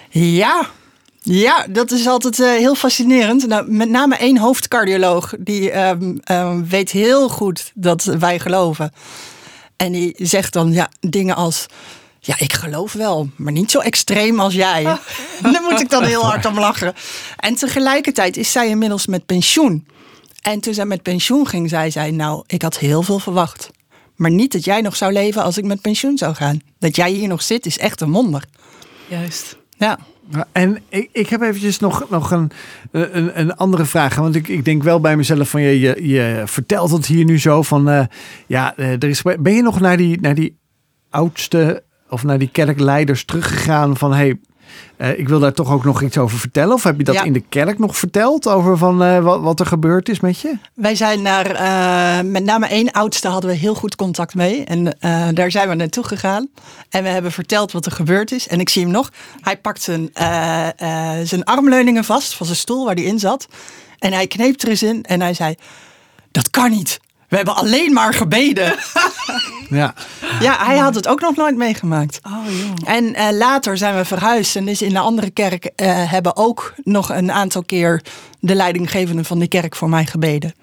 [0.09, 0.69] Ja,
[1.21, 3.47] ja dat is altijd eh, heel fascinerend.
[3.47, 8.91] Nou, met name één hoofdcardioloog, die ehm, ehm, weet heel goed dat wij geloven.
[9.77, 11.65] En die zegt dan ja, dingen als...
[12.19, 14.83] Ja, ik geloof wel, maar niet zo extreem als jij.
[15.41, 16.93] Daar moet ik dan heel hard om lachen.
[17.37, 19.87] En tegelijkertijd is zij inmiddels met pensioen.
[20.41, 22.11] En toen zij met pensioen ging, zei zij...
[22.11, 23.69] Nou, ik had heel veel verwacht.
[24.17, 26.61] Maar niet dat jij nog zou leven als ik met pensioen zou gaan.
[26.79, 28.43] Dat jij hier nog zit, is echt een wonder.
[29.07, 29.57] Juist.
[29.77, 29.99] Ja.
[30.51, 32.51] En ik, ik heb eventjes nog, nog een,
[32.91, 34.15] een, een andere vraag.
[34.15, 37.39] Want ik, ik denk wel bij mezelf van je, je, je vertelt het hier nu
[37.39, 38.05] zo van uh,
[38.47, 40.57] ja, er is, ben je nog naar die, naar die
[41.09, 44.39] oudste of naar die kerkleiders teruggegaan van hey,
[44.97, 46.73] uh, ik wil daar toch ook nog iets over vertellen.
[46.73, 49.65] Of heb je dat in de kerk nog verteld over van, uh, wat, wat, er
[49.65, 50.57] gebeurd is met je?
[50.73, 54.63] Wij zijn naar, uh, met name één oudste hadden we heel goed contact mee.
[54.63, 54.97] En
[55.33, 56.47] daar zijn we naartoe gegaan.
[56.89, 58.47] En we hebben verteld wat er gebeurd is.
[58.47, 59.11] En ik zie hem nog.
[59.41, 60.09] Hij pakt zijn,
[61.27, 63.47] zijn armleuningen vast van zijn stoel waar hij in zat.
[63.99, 65.55] En hij kneep er eens in en hij zei,
[66.31, 66.99] dat kan niet.
[67.27, 68.75] We hebben alleen maar gebeden.
[69.69, 69.93] Ja.
[70.39, 72.19] ja, hij had het ook nog nooit meegemaakt.
[72.23, 72.93] Oh, joh.
[72.95, 76.73] En uh, later zijn we verhuisd en is in de andere kerk uh, hebben ook
[76.83, 78.01] nog een aantal keer
[78.39, 80.53] de leidinggevenden van de kerk voor mij gebeden.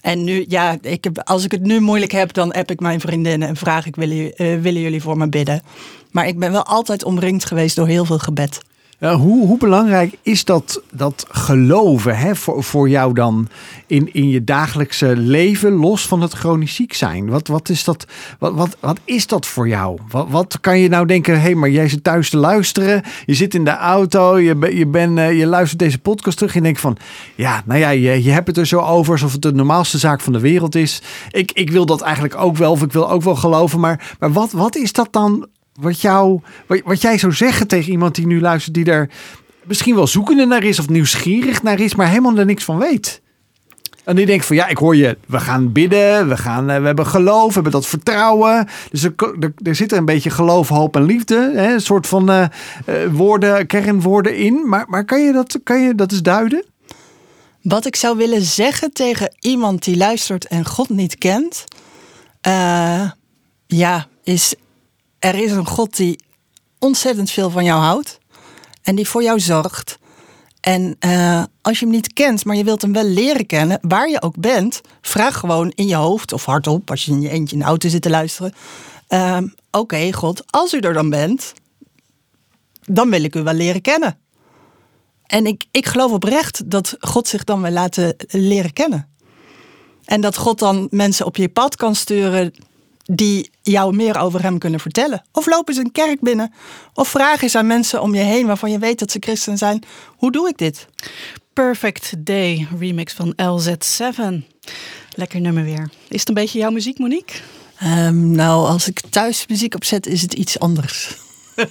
[0.00, 3.00] En nu, ja, ik heb, als ik het nu moeilijk heb, dan heb ik mijn
[3.00, 5.62] vriendinnen en vraag ik, willen, uh, willen jullie voor me bidden?
[6.10, 8.60] Maar ik ben wel altijd omringd geweest door heel veel gebed.
[9.02, 13.48] Uh, hoe, hoe, belangrijk is dat, dat geloven hè, voor, voor jou dan
[13.86, 17.28] in, in je dagelijkse leven, los van het chronisch ziek zijn?
[17.28, 18.06] Wat, wat, is, dat,
[18.38, 19.98] wat, wat, wat is dat voor jou?
[20.08, 23.34] Wat, wat kan je nou denken, hé, hey, maar jij zit thuis te luisteren, je
[23.34, 26.64] zit in de auto, je, je, ben, uh, je luistert deze podcast terug en je
[26.64, 26.96] denkt van,
[27.34, 30.20] ja, nou ja, je, je hebt het er zo over alsof het de normaalste zaak
[30.20, 31.02] van de wereld is.
[31.30, 34.32] Ik, ik wil dat eigenlijk ook wel, of ik wil ook wel geloven, maar, maar
[34.32, 35.46] wat, wat is dat dan
[35.80, 36.40] wat, jou,
[36.84, 39.10] wat, jij zou zeggen tegen iemand die nu luistert, die er
[39.64, 43.20] misschien wel zoekende naar is of nieuwsgierig naar is, maar helemaal er niks van weet?
[44.04, 47.06] En die denkt van ja, ik hoor je, we gaan bidden, we, gaan, we hebben
[47.06, 48.68] geloof, we hebben dat vertrouwen.
[48.90, 49.02] Dus
[49.62, 52.44] er, zit er een beetje geloof, hoop en liefde, hè, een soort van uh,
[52.86, 54.68] uh, woorden, kernwoorden in.
[54.68, 56.64] Maar, maar kan, je dat, kan je dat eens duiden?
[57.62, 61.64] Wat ik zou willen zeggen tegen iemand die luistert en God niet kent,
[63.66, 64.54] ja, is
[65.22, 66.18] er is een God die
[66.78, 68.18] ontzettend veel van jou houdt
[68.82, 69.98] en die voor jou zorgt.
[70.60, 74.08] En uh, als je hem niet kent, maar je wilt hem wel leren kennen, waar
[74.08, 77.56] je ook bent, vraag gewoon in je hoofd of hardop, als je in je eentje
[77.56, 78.52] in de auto zit te luisteren.
[79.08, 79.38] Uh,
[79.70, 81.52] Oké, God, als u er dan bent,
[82.80, 84.18] dan wil ik u wel leren kennen.
[85.26, 89.08] En ik, ik geloof oprecht dat God zich dan wil laten leren kennen.
[90.04, 92.54] En dat God dan mensen op je pad kan sturen
[93.04, 95.22] die jou meer over hem kunnen vertellen.
[95.32, 96.52] Of loop eens een kerk binnen.
[96.94, 99.82] Of vraag eens aan mensen om je heen waarvan je weet dat ze christen zijn.
[100.16, 100.86] Hoe doe ik dit?
[101.52, 104.50] Perfect Day, remix van LZ7.
[105.14, 105.90] Lekker nummer weer.
[106.08, 107.36] Is het een beetje jouw muziek, Monique?
[107.84, 111.16] Um, nou, als ik thuis muziek opzet, is het iets anders.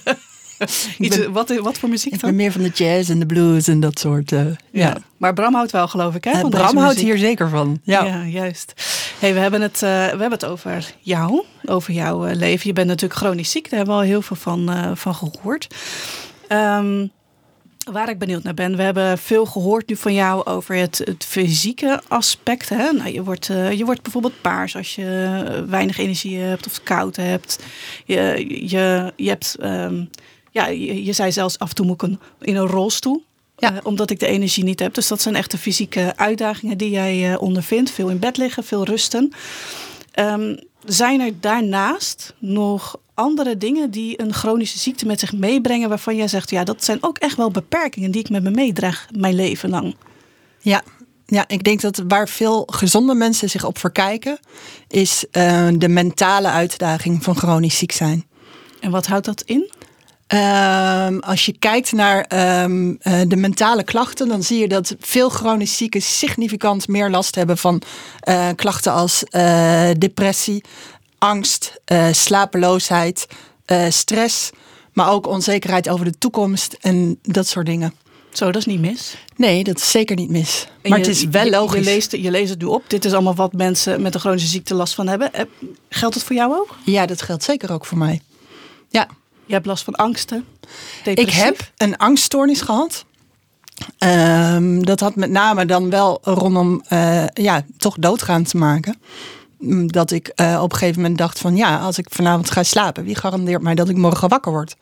[0.98, 2.30] Iets, ben, wat, wat voor muziek ik dan?
[2.30, 4.32] ben meer van de jazz en de blues en dat soort.
[4.32, 4.54] Uh, ja.
[4.70, 4.96] ja.
[5.16, 6.42] Maar Bram houdt wel, geloof ik, hè?
[6.42, 7.80] Uh, Bram houdt hier zeker van.
[7.82, 8.72] Ja, ja juist.
[9.22, 12.66] Hey, we, hebben het, uh, we hebben het over jou, over jouw leven.
[12.66, 15.74] Je bent natuurlijk chronisch ziek, daar hebben we al heel veel van, van gehoord.
[16.48, 17.10] Um,
[17.92, 21.24] Waar ik benieuwd naar ben, we hebben veel gehoord nu van jou over het, het
[21.24, 22.68] fysieke aspect.
[22.68, 22.92] Hè?
[22.92, 27.58] Nou, je, wordt, je wordt bijvoorbeeld paars als je weinig energie hebt of koud hebt.
[28.04, 30.10] Je, je, je hebt, um,
[30.50, 32.02] ja, je, zei zelfs af en toe moet
[32.40, 33.24] in een rolstoel.
[33.62, 33.72] Ja.
[33.72, 34.94] Uh, omdat ik de energie niet heb.
[34.94, 37.90] Dus dat zijn echt de fysieke uitdagingen die jij uh, ondervindt.
[37.90, 39.32] Veel in bed liggen, veel rusten.
[40.18, 46.16] Um, zijn er daarnaast nog andere dingen die een chronische ziekte met zich meebrengen, waarvan
[46.16, 49.34] jij zegt, ja, dat zijn ook echt wel beperkingen die ik met me meedraag mijn
[49.34, 49.96] leven lang?
[50.60, 50.82] Ja,
[51.26, 54.38] ja, ik denk dat waar veel gezonde mensen zich op verkijken,
[54.88, 58.26] is uh, de mentale uitdaging van chronisch ziek zijn.
[58.80, 59.70] En wat houdt dat in?
[60.34, 62.26] Um, als je kijkt naar
[62.62, 67.34] um, uh, de mentale klachten, dan zie je dat veel chronisch zieken significant meer last
[67.34, 67.82] hebben van
[68.28, 70.64] uh, klachten als uh, depressie,
[71.18, 71.80] angst,
[72.12, 73.26] slapeloosheid,
[73.88, 74.50] stress,
[74.92, 77.94] maar ook onzekerheid over de toekomst en dat soort dingen.
[78.30, 79.16] Zo, dat is niet mis.
[79.36, 80.66] Nee, dat is zeker niet mis.
[80.82, 81.78] En maar je, het is wel je, logisch.
[81.78, 82.84] Je leest, je leest het nu op.
[82.86, 85.30] Dit is allemaal wat mensen met een chronische ziekte last van hebben.
[85.88, 86.76] Geldt het voor jou ook?
[86.84, 88.20] Ja, dat geldt zeker ook voor mij.
[88.88, 89.08] Ja.
[89.46, 90.44] Je hebt last van angsten?
[91.04, 91.34] Depressief?
[91.34, 93.04] Ik heb een angststoornis gehad.
[93.98, 99.00] Um, dat had met name dan wel rondom uh, ja, toch doodgaan te maken.
[99.86, 103.04] Dat ik uh, op een gegeven moment dacht van ja, als ik vanavond ga slapen,
[103.04, 104.76] wie garandeert mij dat ik morgen wakker word?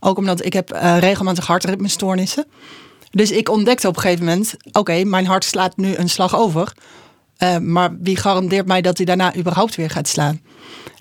[0.00, 2.46] Ook omdat ik heb uh, regelmatig hartritmestoornissen.
[3.10, 6.36] Dus ik ontdekte op een gegeven moment, oké, okay, mijn hart slaat nu een slag
[6.36, 6.72] over.
[7.60, 10.40] Maar wie garandeert mij dat hij daarna überhaupt weer gaat slaan?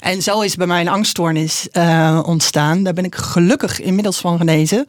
[0.04, 2.84] En zo is bij mij een angststoornis uh, ontstaan.
[2.84, 4.88] Daar ben ik gelukkig inmiddels van genezen.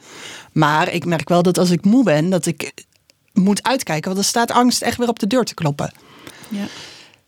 [0.52, 2.72] Maar ik merk wel dat als ik moe ben, dat ik
[3.32, 4.04] moet uitkijken.
[4.04, 5.92] Want er staat angst echt weer op de deur te kloppen.
[6.48, 6.66] Ja.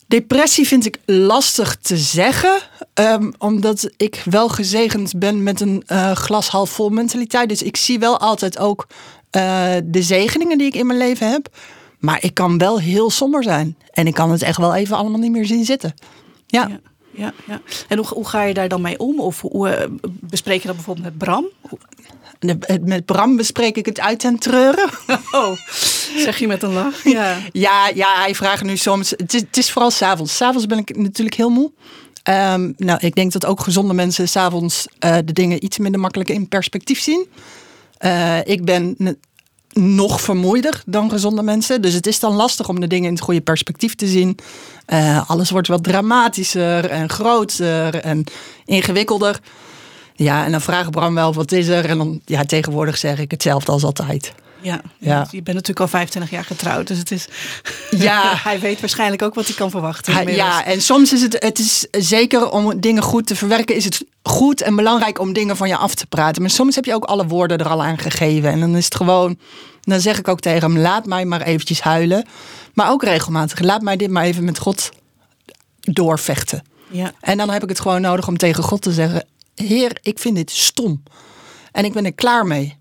[0.07, 2.59] Depressie vind ik lastig te zeggen,
[2.95, 7.49] ehm, omdat ik wel gezegend ben met een eh, glas half vol mentaliteit.
[7.49, 8.87] Dus ik zie wel altijd ook
[9.30, 11.49] eh, de zegeningen die ik in mijn leven heb.
[11.99, 13.76] Maar ik kan wel heel somber zijn.
[13.91, 15.95] En ik kan het echt wel even allemaal niet meer zien zitten.
[16.47, 16.68] Ja.
[16.68, 16.80] Ja,
[17.16, 17.60] ja, ja.
[17.88, 19.20] En hoe, hoe ga je daar dan mee om?
[19.20, 19.88] Of hoe eh,
[20.20, 21.46] bespreek je dat bijvoorbeeld met Bram?
[22.84, 24.88] Met Bram bespreek ik het uit en treuren.
[25.32, 25.56] Oh,
[26.16, 27.04] zeg je met een lach?
[27.04, 27.38] Ja.
[27.52, 29.10] Ja, ja, hij vraagt nu soms.
[29.10, 30.36] Het is, het is vooral s'avonds.
[30.36, 31.72] S'avonds ben ik natuurlijk heel moe.
[32.22, 36.30] Ehm, nou, ik denk dat ook gezonde mensen s'avonds eh de dingen iets minder makkelijk
[36.30, 37.26] in perspectief zien.
[37.98, 38.96] Eh, ik ben
[39.76, 41.82] nog vermoeider dan gezonde mensen.
[41.82, 44.38] Dus het is dan lastig om de dingen in het goede perspectief te zien.
[44.86, 48.24] Eh, alles wordt wat dramatischer en groter en
[48.64, 49.40] ingewikkelder.
[50.14, 51.84] Ja, en dan vraagt Bram wel wat is er.
[51.84, 54.34] En dan, ja, tegenwoordig zeg ik hetzelfde als altijd.
[54.61, 54.80] Ja.
[54.98, 55.26] Ja.
[55.30, 57.26] Je bent natuurlijk al 25 jaar getrouwd, dus het is.
[57.90, 58.32] Ja.
[58.48, 60.34] hij weet waarschijnlijk ook wat hij kan verwachten.
[60.34, 64.04] Ja, en soms is het, het is zeker om dingen goed te verwerken, is het
[64.22, 66.42] goed en belangrijk om dingen van je af te praten.
[66.42, 68.50] Maar soms heb je ook alle woorden er al aan gegeven.
[68.50, 69.38] En dan is het gewoon,
[69.80, 72.26] dan zeg ik ook tegen hem, laat mij maar eventjes huilen.
[72.74, 74.90] Maar ook regelmatig, laat mij dit maar even met God
[75.80, 76.62] doorvechten.
[76.88, 77.12] Ja.
[77.20, 80.36] En dan heb ik het gewoon nodig om tegen God te zeggen: Heer, ik vind
[80.36, 81.02] dit stom.
[81.72, 82.76] En ik ben er klaar mee.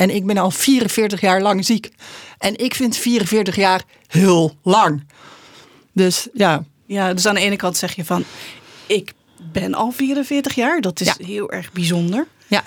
[0.00, 1.90] En ik ben al 44 jaar lang ziek.
[2.38, 5.04] En ik vind 44 jaar heel lang.
[5.92, 8.24] Dus ja, ja, dus aan de ene kant zeg je van.
[8.86, 9.12] Ik
[9.52, 11.14] ben al 44 jaar, dat is Ja.
[11.26, 12.26] heel erg bijzonder.
[12.46, 12.62] ja.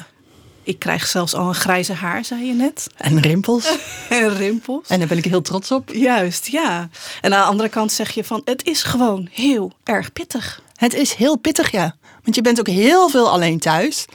[0.65, 2.87] Ik krijg zelfs al een grijze haar, zei je net.
[2.97, 3.77] En rimpels.
[4.09, 4.87] En rimpels.
[4.87, 5.89] En daar ben ik heel trots op.
[5.93, 6.89] Juist, ja.
[7.21, 10.61] En aan de andere kant zeg je van, het is gewoon heel erg pittig.
[10.75, 11.95] Het is heel pittig, ja.
[12.23, 14.05] Want je bent ook heel veel alleen thuis.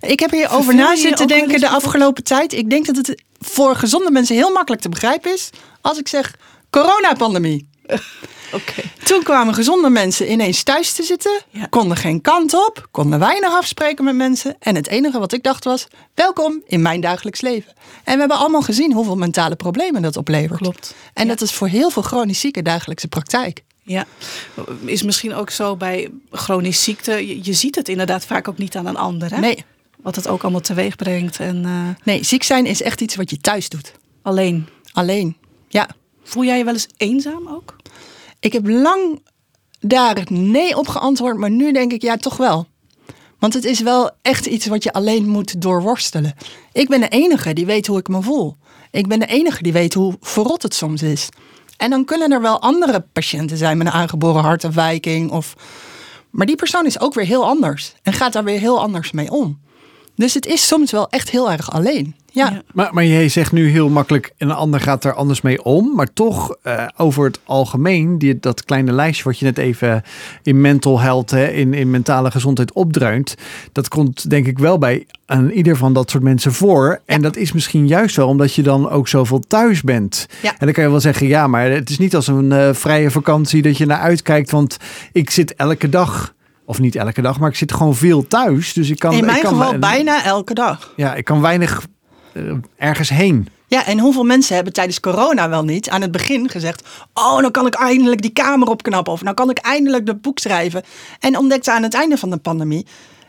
[0.00, 2.52] Ik heb hier over na zitten denken de afgelopen tijd.
[2.52, 5.50] Ik denk dat het voor gezonde mensen heel makkelijk te begrijpen is.
[5.80, 6.34] Als ik zeg
[6.70, 7.68] coronapandemie.
[8.52, 8.82] Oké.
[9.04, 11.66] Toen kwamen gezonde mensen ineens thuis te zitten, Ja.
[11.66, 14.56] konden geen kant op, konden weinig afspreken met mensen.
[14.58, 17.72] En het enige wat ik dacht was: welkom in mijn dagelijks leven.
[18.04, 20.60] En we hebben allemaal gezien hoeveel mentale problemen dat oplevert.
[20.60, 20.94] Klopt.
[21.14, 21.28] En Ja.
[21.28, 23.62] dat is voor heel veel chronisch zieken dagelijkse praktijk.
[23.86, 24.06] Ja,
[24.84, 27.12] is misschien ook zo bij chronisch ziekte.
[27.12, 29.30] Je, je ziet het inderdaad vaak ook niet aan een ander.
[29.30, 29.38] Hè?
[29.40, 29.64] Nee,
[30.02, 31.40] Wat het ook allemaal teweeg brengt.
[31.40, 33.92] En eh, nee, ziek zijn is echt iets wat je thuis doet.
[34.22, 34.66] alleen.
[34.92, 35.36] Alleen.
[35.68, 35.88] Ja.
[36.22, 37.76] Voel jij je wel eens eenzaam ook?
[38.40, 39.22] Ik heb lang
[39.80, 42.66] daar nee op geantwoord, maar nu denk ik ja, toch wel.
[43.38, 46.34] Want het is wel echt iets wat je alleen moet doorworstelen.
[46.72, 48.56] Ik ben de enige die weet hoe ik me voel.
[48.90, 51.28] Ik ben de enige die weet hoe verrot het soms is.
[51.76, 55.30] En dan kunnen er wel andere patiënten zijn met een aangeboren hartafwijking.
[55.30, 55.54] Of...
[56.30, 59.30] Maar die persoon is ook weer heel anders en gaat daar weer heel anders mee
[59.30, 59.60] om.
[60.16, 62.14] Dus het is soms wel echt heel erg alleen.
[62.34, 62.62] Ja, Ja.
[62.72, 65.94] Maar, maar jij zegt nu heel makkelijk, en een ander gaat er anders mee om.
[65.94, 70.02] Maar toch, eh, over het algemeen, die, dat kleine lijstje wat je net even
[70.42, 73.34] in mental health, hè, in, in mentale gezondheid opdreunt.
[73.72, 77.00] Dat komt denk ik wel bij aan ieder van dat soort mensen voor.
[77.04, 80.26] En dat is misschien juist wel omdat je dan ook zoveel thuis bent.
[80.42, 80.50] Ja.
[80.50, 83.10] En dan kan je wel zeggen, ja, maar het is niet als een eh, vrije
[83.10, 84.50] vakantie dat je naar uitkijkt.
[84.50, 84.76] Want
[85.12, 86.33] ik zit elke dag,
[86.64, 88.72] of niet elke dag, maar ik zit gewoon veel thuis.
[88.72, 89.12] Dus ik kan.
[89.12, 90.92] in ik mijn kan, geval bijna elke dag.
[90.96, 91.86] Ja, ik kan weinig
[92.32, 92.42] eh,
[92.76, 93.48] ergens heen.
[93.66, 97.50] Ja, en hoeveel mensen hebben tijdens corona wel niet aan het begin gezegd: Oh, dan
[97.50, 99.12] kan ik eindelijk die kamer opknappen.
[99.12, 100.82] Of nou kan ik eindelijk dat boek schrijven.
[101.20, 102.86] En ontdekte aan het einde van de pandemie.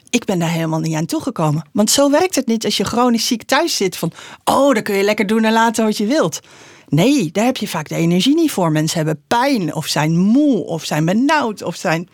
[0.10, 1.66] Ik ben daar helemaal niet aan toegekomen.
[1.72, 3.98] Want zo werkt het niet als je chronisch ziek thuis zit.
[3.98, 4.12] Van,
[4.44, 6.40] oh, dan kun je lekker doen en laten wat je wilt.
[6.88, 8.72] Nee, daar heb je vaak de energie niet voor.
[8.72, 12.10] Mensen hebben pijn of zijn moe of zijn benauwd of zijn...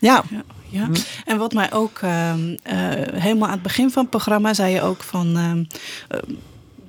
[0.00, 0.88] Ja, Ja, ja.
[1.24, 2.76] En wat mij ook ehm, eh,
[3.12, 5.64] helemaal aan het begin van het programma zei je ook van ehm,
[6.08, 6.36] eh,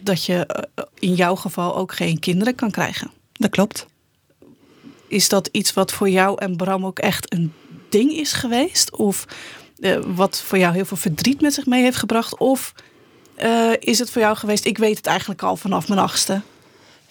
[0.01, 3.11] dat je eh, in jouw geval ook geen kinderen kan krijgen.
[3.31, 3.85] dat klopt.
[5.07, 7.53] Is dat iets wat voor jou en Bram ook echt een
[7.89, 8.95] ding is geweest?
[8.95, 9.25] Of
[10.05, 12.37] wat voor jou heel veel verdriet met zich mee heeft gebracht?
[12.37, 12.73] Of
[13.79, 16.41] is het voor jou geweest, ik weet het eigenlijk al vanaf mijn achtste?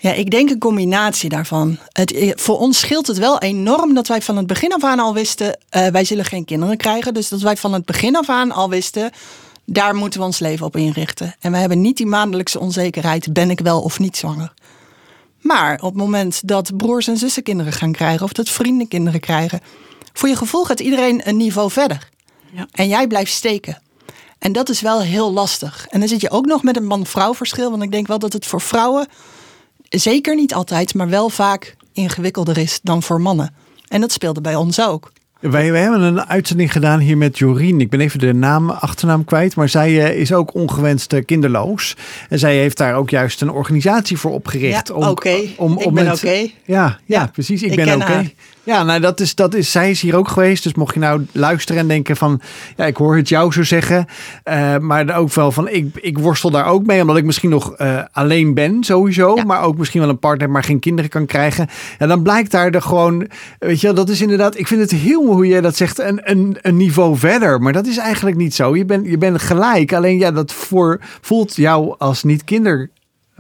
[0.01, 1.79] Ja, ik denk een combinatie daarvan.
[1.93, 5.15] Het, voor ons scheelt het wel enorm dat wij van het begin af aan al
[5.15, 7.15] wisten, eh, wij zullen geen kinderen krijgen.
[7.15, 9.11] Dus dat wij van het begin af aan al wisten,
[9.65, 11.35] daar moeten we ons leven op inrichten.
[11.41, 14.53] En we hebben niet die maandelijkse onzekerheid, ben ik wel of niet zwanger.
[15.41, 19.21] Maar op het moment dat broers en zussen kinderen gaan krijgen, of dat vrienden kinderen
[19.21, 19.61] krijgen,
[20.13, 22.09] voor je gevoel gaat iedereen een niveau verder.
[22.53, 22.67] Ja.
[22.73, 23.83] En jij blijft steken.
[24.39, 25.87] En dat is wel heel lastig.
[25.91, 27.71] En dan zit je ook nog met een man-vrouw verschil.
[27.71, 29.07] Want ik denk wel dat het voor vrouwen,
[29.99, 33.55] zeker niet altijd, maar wel vaak ingewikkelder is dan voor mannen.
[33.89, 35.13] En dat speelde bij ons ook.
[35.41, 37.81] Wij, wij hebben een uitzending gedaan hier met Jorien.
[37.81, 39.57] Ik ben even de naam, achternaam kwijt.
[39.57, 41.97] Maar zij eh, is ook ongewenst eh, kinderloos.
[42.29, 44.89] En zij heeft daar ook juist een organisatie voor opgericht.
[44.89, 45.29] Ja, oké.
[45.29, 46.29] Ik ben oké.
[46.31, 47.63] Ja, ja, Ja, precies.
[47.63, 48.31] Ik, ik ben oké.
[48.63, 50.63] Ja, nou dat is, dat is, zij is hier ook geweest.
[50.63, 52.41] Dus mocht je nou luisteren en denken van,
[52.77, 54.07] ja, ik hoor het jou zo zeggen.
[54.45, 57.01] Uh, maar ook wel van, ik, ik worstel daar ook mee.
[57.01, 59.37] Omdat ik misschien nog uh, alleen ben sowieso.
[59.37, 59.45] Ja.
[59.45, 61.69] Maar ook misschien wel een partner, maar geen kinderen kan krijgen.
[61.99, 65.23] En dan blijkt daar de gewoon, weet je dat is inderdaad, ik vind het heel
[65.23, 67.61] mooi hoe je dat zegt, een, een, een niveau verder.
[67.61, 68.77] Maar dat is eigenlijk niet zo.
[68.77, 69.93] Je bent, je bent gelijk.
[69.93, 72.91] Alleen ja, dat voor, voelt jou als niet kinder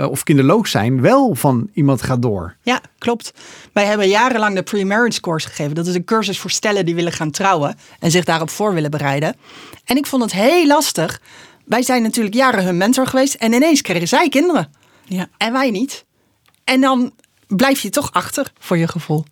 [0.09, 2.57] of kinderloos zijn wel van iemand gaat door.
[2.63, 3.33] Ja, klopt.
[3.73, 5.75] Wij hebben jarenlang de pre-marriage course gegeven.
[5.75, 8.91] Dat is een cursus voor stellen die willen gaan trouwen en zich daarop voor willen
[8.91, 9.37] bereiden.
[9.85, 11.21] En ik vond het heel lastig.
[11.65, 14.73] Wij zijn natuurlijk jaren hun mentor geweest en ineens kregen zij kinderen.
[15.05, 15.29] Ja.
[15.37, 16.05] En wij niet.
[16.65, 17.13] En dan
[17.47, 19.25] blijf je toch achter voor je gevoel.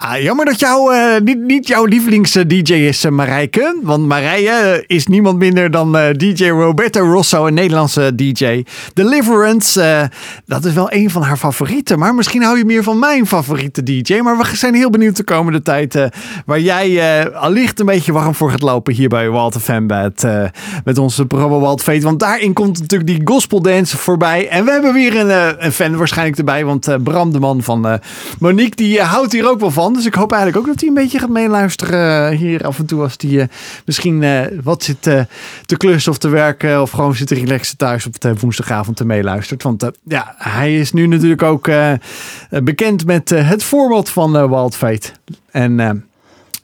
[0.00, 3.78] Ah, jammer dat jou, uh, niet, niet jouw lievelings-DJ is, uh, Marijke.
[3.82, 8.64] Want Marije is niemand minder dan DJ Roberto Rosso, een Nederlandse DJ.
[8.94, 10.10] Deliverance,
[10.46, 11.98] dat is wel een van haar favorieten.
[11.98, 14.20] Maar misschien hou je meer van mijn favoriete DJ.
[14.20, 16.08] Maar we zijn heel benieuwd de komende tijd
[16.46, 20.26] waar jij allicht een beetje warm voor gaat lopen hier bij Walter Fanbed.
[20.84, 22.00] met onze programma Walt Fate.
[22.00, 24.48] Want daarin komt natuurlijk die gospel dance voorbij.
[24.48, 26.64] En we hebben weer een, een fan waarschijnlijk erbij.
[26.64, 28.00] Want Bram, de man van
[28.38, 29.86] Monique, die houdt hier ook wel van.
[29.92, 33.02] Dus ik hoop eigenlijk ook dat hij een beetje gaat meeluisteren hier af en toe.
[33.02, 33.44] Als hij uh,
[33.84, 36.82] misschien uh, wat zit te klussen of te werken.
[36.82, 39.62] Of gewoon zit te relaxen thuis op de woensdagavond te meeluistert.
[39.62, 41.70] Want ja, hij is nu natuurlijk ook
[42.48, 45.10] bekend met het voorbeeld van Wild Fate.
[45.50, 46.04] En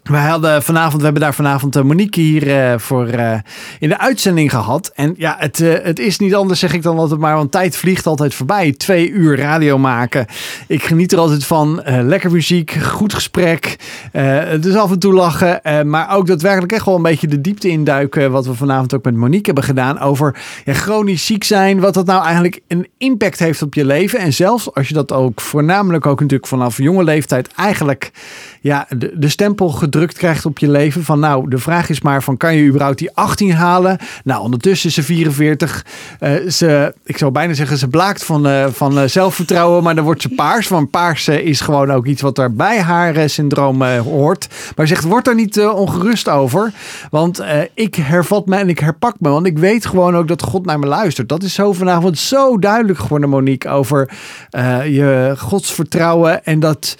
[0.04, 3.34] we hadden vanavond, we hebben daar vanavond Monique hier uh, voor uh,
[3.78, 4.90] in de uitzending gehad.
[4.94, 8.06] En ja, het, het is niet anders, zeg ik dan altijd maar, want tijd vliegt
[8.06, 8.72] altijd voorbij.
[8.72, 10.26] Twee uur radio maken.
[10.66, 11.82] Ik geniet er altijd van.
[11.84, 13.76] lekker muziek, goed gesprek.
[14.60, 15.60] is af en toe lachen.
[15.90, 18.30] maar ook daadwerkelijk echt wel een beetje de diepte induiken.
[18.30, 20.00] Wat we vanavond ook met Monique hebben gedaan.
[20.00, 21.80] Over chronisch ziek zijn.
[21.80, 24.18] Wat dat nou eigenlijk een impact heeft op je leven.
[24.18, 28.12] En zelfs als je dat ook voornamelijk ook natuurlijk vanaf jonge leeftijd eigenlijk
[28.64, 31.04] ja, de, stempel gedrukt krijgt op je leven.
[31.04, 33.98] Van nou, de vraag is maar van kan je überhaupt die 18 halen?
[34.24, 35.86] Nou, ondertussen is ze 44.
[36.20, 40.04] Uh, ze, ik zou bijna zeggen, ze blaakt van, uh, van uh, zelfvertrouwen, maar dan
[40.04, 40.68] wordt ze paars.
[40.68, 44.48] Want paars is gewoon ook iets wat er bij haar syndroom hoort.
[44.76, 46.72] Maar zegt, word daar niet ongerust over.
[47.10, 47.42] Want
[47.74, 49.28] ik hervat me en ik herpak me.
[49.28, 51.28] Want ik weet gewoon ook dat God naar me luistert.
[51.28, 54.10] Dat is zo vanavond zo duidelijk geworden, Monique, over
[54.84, 56.96] je godsvertrouwen en dat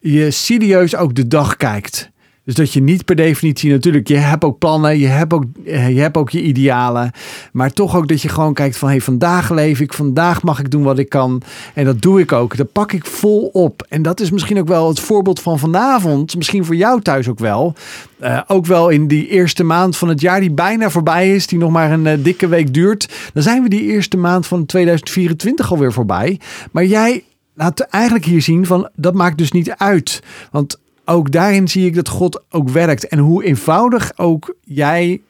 [0.00, 2.10] je serieus ook de dag kijkt.
[2.48, 5.88] Dus dat je niet per definitie natuurlijk, je hebt ook plannen, je hebt ook, eh,
[5.88, 7.10] je hebt ook je idealen.
[7.52, 10.70] Maar toch ook dat je gewoon kijkt van hey, vandaag leef ik, vandaag mag ik
[10.70, 11.42] doen wat ik kan.
[11.74, 12.56] En dat doe ik ook.
[12.56, 13.86] Dat pak ik vol op.
[13.88, 16.36] En dat is misschien ook wel het voorbeeld van vanavond.
[16.36, 17.74] Misschien voor jou thuis ook wel.
[18.22, 21.58] Uh, ook wel in die eerste maand van het jaar die bijna voorbij is, die
[21.58, 23.30] nog maar een uh, dikke week duurt.
[23.32, 26.40] Dan zijn we die eerste maand van 2024 alweer voorbij.
[26.70, 27.22] Maar jij
[27.58, 30.22] laat eigenlijk hier zien van dat maakt dus niet uit.
[30.50, 33.08] Want ook daarin zie ik dat God ook werkt.
[33.08, 35.20] En hoe eenvoudig ook jij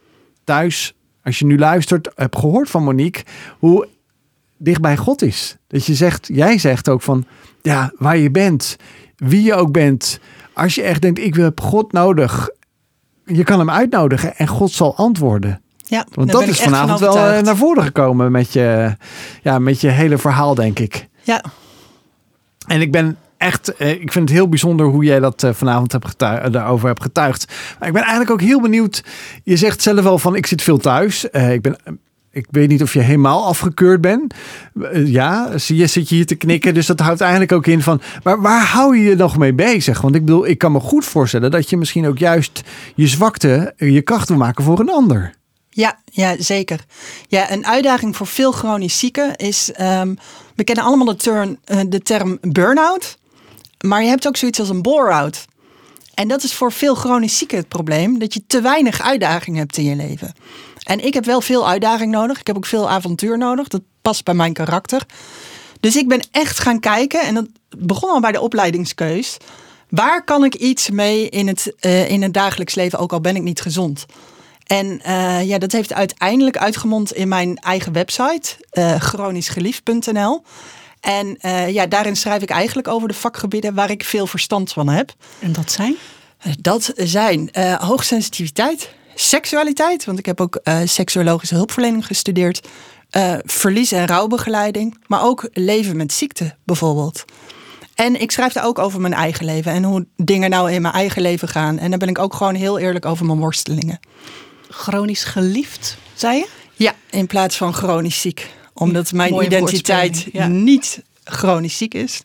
[0.44, 3.22] thuis, als je nu luistert, hebt gehoord van Monique,
[3.58, 3.88] hoe
[4.56, 5.56] dicht bij God is.
[5.66, 7.26] Dat je zegt, jij zegt ook van,
[7.62, 8.76] ja, waar je bent,
[9.16, 10.20] wie je ook bent.
[10.52, 12.50] Als je echt denkt, ik heb God nodig,
[13.24, 15.62] je kan hem uitnodigen en God zal antwoorden.
[15.76, 18.96] Ja, Want dat is vanavond wel eh, naar voren gekomen met je,
[19.42, 21.08] ja, met je hele verhaal, denk ik.
[21.22, 21.44] Ja,
[22.68, 25.92] en ik ben echt, eh, ik vind het heel bijzonder hoe jij dat eh, vanavond
[25.92, 27.52] hebt getuigd, daarover hebt getuigd.
[27.78, 29.04] Maar ik ben eigenlijk ook heel benieuwd.
[29.44, 31.24] Je zegt zelf wel van ik zit veel thuis.
[31.24, 31.76] Ik ben
[32.38, 34.34] ik weet niet of je helemaal afgekeurd bent.
[34.92, 36.74] Ja, zie je, zit je hier te knikken.
[36.74, 38.00] Dus dat houdt eigenlijk ook in van.
[38.22, 40.00] Maar waar hou je je nog mee bezig?
[40.00, 42.62] Want ik bedoel, ik kan me goed voorstellen dat je misschien ook juist
[42.94, 45.32] je zwakte je kracht wil maken voor een ander.
[45.78, 46.84] Ja, ja, zeker.
[47.28, 49.70] Ja, een uitdaging voor veel chronisch zieken is.
[49.80, 50.18] Um,
[50.54, 53.18] we kennen allemaal de term, uh, de term burn-out.
[53.80, 55.44] Maar je hebt ook zoiets als een bore-out.
[56.14, 59.76] En dat is voor veel chronisch zieken het probleem: dat je te weinig uitdaging hebt
[59.76, 60.34] in je leven.
[60.82, 62.40] En ik heb wel veel uitdaging nodig.
[62.40, 63.68] Ik heb ook veel avontuur nodig.
[63.68, 65.06] Dat past bij mijn karakter.
[65.80, 67.46] Dus ik ben echt gaan kijken, en dat
[67.78, 69.36] begon al bij de opleidingskeus.
[69.88, 73.36] Waar kan ik iets mee in het, uh, in het dagelijks leven, ook al ben
[73.36, 74.06] ik niet gezond?
[74.68, 80.42] En uh, ja, dat heeft uiteindelijk uitgemond in mijn eigen website, uh, chronischgeliefd.nl.
[81.00, 84.88] En uh, ja, daarin schrijf ik eigenlijk over de vakgebieden waar ik veel verstand van
[84.88, 85.14] heb.
[85.38, 85.96] En dat zijn?
[86.60, 87.50] Dat zijn
[87.80, 92.68] hoogsensitiviteit, seksualiteit, want ik heb ook seksuologische hulpverlening gestudeerd.
[93.44, 97.24] verlies- en rouwbegeleiding, maar ook leven met ziekte bijvoorbeeld.
[97.94, 100.94] En ik schrijf daar ook over mijn eigen leven en hoe dingen nou in mijn
[100.94, 101.78] eigen leven gaan.
[101.78, 104.00] En dan ben ik ook gewoon heel eerlijk over mijn worstelingen
[104.68, 106.48] chronisch geliefd, zei je?
[106.74, 108.50] Ja, in plaats van chronisch ziek.
[108.74, 112.22] Omdat mijn identiteit niet chronisch ziek is.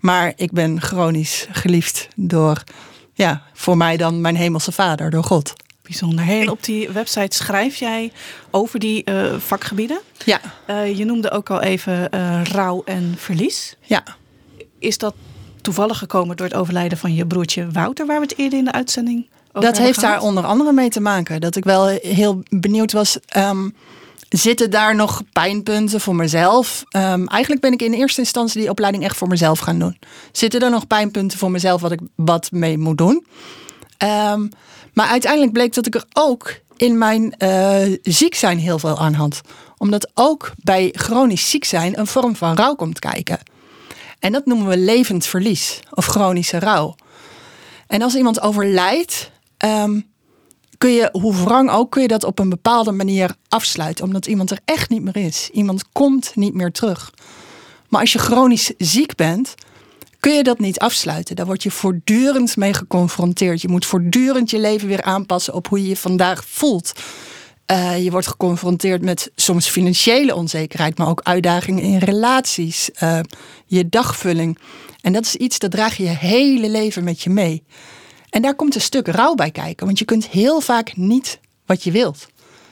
[0.00, 2.62] Maar ik ben chronisch geliefd door,
[3.14, 5.52] ja, voor mij dan mijn hemelse vader, door God.
[5.82, 6.24] Bijzonder.
[6.24, 8.12] Hey, en op die website schrijf jij
[8.50, 10.00] over die eh, vakgebieden.
[10.24, 13.76] Ja, Eh, je noemde ook al even eh, rouw en verlies.
[13.80, 14.02] ja.
[14.78, 15.14] Is dat
[15.62, 18.72] toevallig gekomen door het overlijden van je broertje Wouter, waar we het eerder in de
[18.72, 19.28] uitzending
[19.60, 21.40] Dat heeft daar onder andere mee te maken.
[21.40, 23.18] Dat ik wel heel benieuwd was.
[23.26, 23.68] ehm,
[24.28, 26.84] zitten daar nog pijnpunten voor mezelf?
[26.88, 29.98] Ehm, eigenlijk ben ik in eerste instantie die opleiding echt voor mezelf gaan doen.
[30.32, 33.26] Zitten er nog pijnpunten voor mezelf wat ik wat mee moet doen?
[33.96, 34.46] Ehm,
[34.92, 39.14] maar uiteindelijk bleek dat ik er ook in mijn eh, ziek zijn heel veel aan
[39.14, 39.40] had.
[39.78, 43.38] Omdat ook bij chronisch ziek zijn een vorm van rouw komt kijken.
[44.18, 46.94] En dat noemen we levend verlies of chronische rouw.
[47.86, 50.00] En als iemand overlijdt, ehm,
[50.78, 54.04] kun je, hoe wrang ook, kun je dat op een bepaalde manier afsluiten.
[54.04, 55.50] Omdat iemand er echt niet meer is.
[55.52, 57.12] Iemand komt niet meer terug.
[57.88, 59.54] Maar als je chronisch ziek bent,
[60.20, 61.36] kun je dat niet afsluiten.
[61.36, 63.60] Daar word je voortdurend mee geconfronteerd.
[63.60, 66.92] Je moet voortdurend je leven weer aanpassen op hoe je je vandaag voelt.
[67.66, 73.20] Eh, je wordt geconfronteerd met soms financiële onzekerheid, maar ook uitdagingen in relaties, eh,
[73.66, 74.58] je dagvulling.
[75.00, 77.62] En dat is iets dat draag je je hele leven met je mee.
[78.30, 81.84] En daar komt een stuk rouw bij kijken, want je kunt heel vaak niet wat
[81.84, 82.26] je wilt.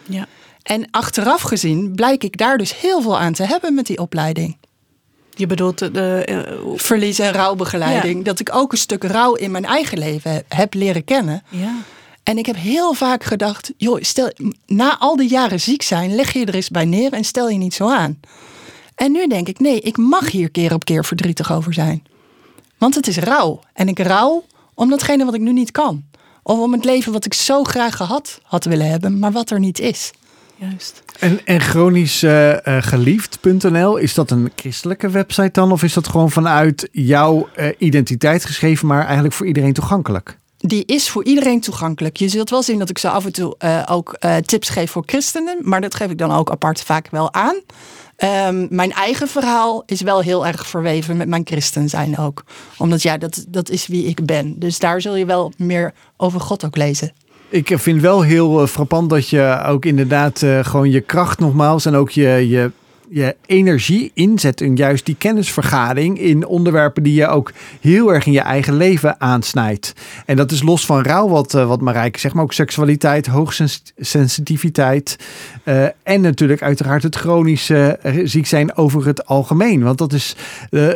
[0.09, 0.27] Ja.
[0.63, 4.57] En achteraf gezien blijk ik daar dus heel veel aan te hebben met die opleiding.
[5.35, 8.17] Je bedoelt de, de, eh, Verlies- en rouwbegeleiding.
[8.19, 8.23] Ja.
[8.25, 11.43] Dat ik ook een stuk rouw in mijn eigen leven heb- heb leren kennen.
[11.49, 11.75] ja.
[12.23, 14.31] En ik heb heel vaak gedacht, joh, stel,
[14.67, 17.59] na al die jaren ziek zijn, leg je er eens bij neer en stel je
[17.59, 18.21] niet zo aan.
[18.95, 22.05] En nu denk ik, nee, ik mag hier keer op keer verdrietig over zijn.
[22.79, 23.61] Want het is rouw.
[23.73, 24.45] En ik rouw
[24.77, 26.05] om datgene wat ik nu niet kan.
[26.43, 29.59] Of om het leven wat ik zo graag gehad had willen hebben, maar wat er
[29.59, 30.11] niet is.
[30.57, 31.03] Juist.
[31.19, 35.73] En, en chronisch eh, eh, geliefd.nl, is dat een christelijke website dan?
[35.73, 40.39] Of is dat gewoon vanuit jouw eh, identiteit geschreven, maar eigenlijk voor iedereen toegankelijk?
[40.59, 42.17] Die is voor iedereen toegankelijk.
[42.17, 44.91] Je zult wel zien dat ik zo af en toe eh, ook eh, tips geef
[44.91, 45.59] voor christenen.
[45.61, 47.61] Maar dat geef ik dan ook apart vaak wel aan.
[48.17, 52.45] Ehm, mijn eigen verhaal is wel heel erg verweven met mijn christen zijn ook.
[52.79, 54.59] Omdat ja, dat, dat is wie ik ben.
[54.59, 57.13] Dus daar zul je wel meer over God ook lezen.
[57.49, 61.87] Ik vind wel heel eh, frappant dat je ook inderdaad eh, gewoon je kracht nogmaals
[61.87, 62.71] en ook je, je,
[63.09, 68.33] je energie inzet in juist die kennisvergadering in onderwerpen die je ook heel erg in
[68.33, 69.93] je eigen leven aansnijdt.
[70.27, 75.17] En dat is los van rouw, wat, eh, wat Marijke zegt, maar ook seksualiteit, hoogsensitiviteit
[75.65, 79.83] eh en natuurlijk uiteraard het chronische eh, ziek zijn over het algemeen.
[79.83, 80.37] Want dat is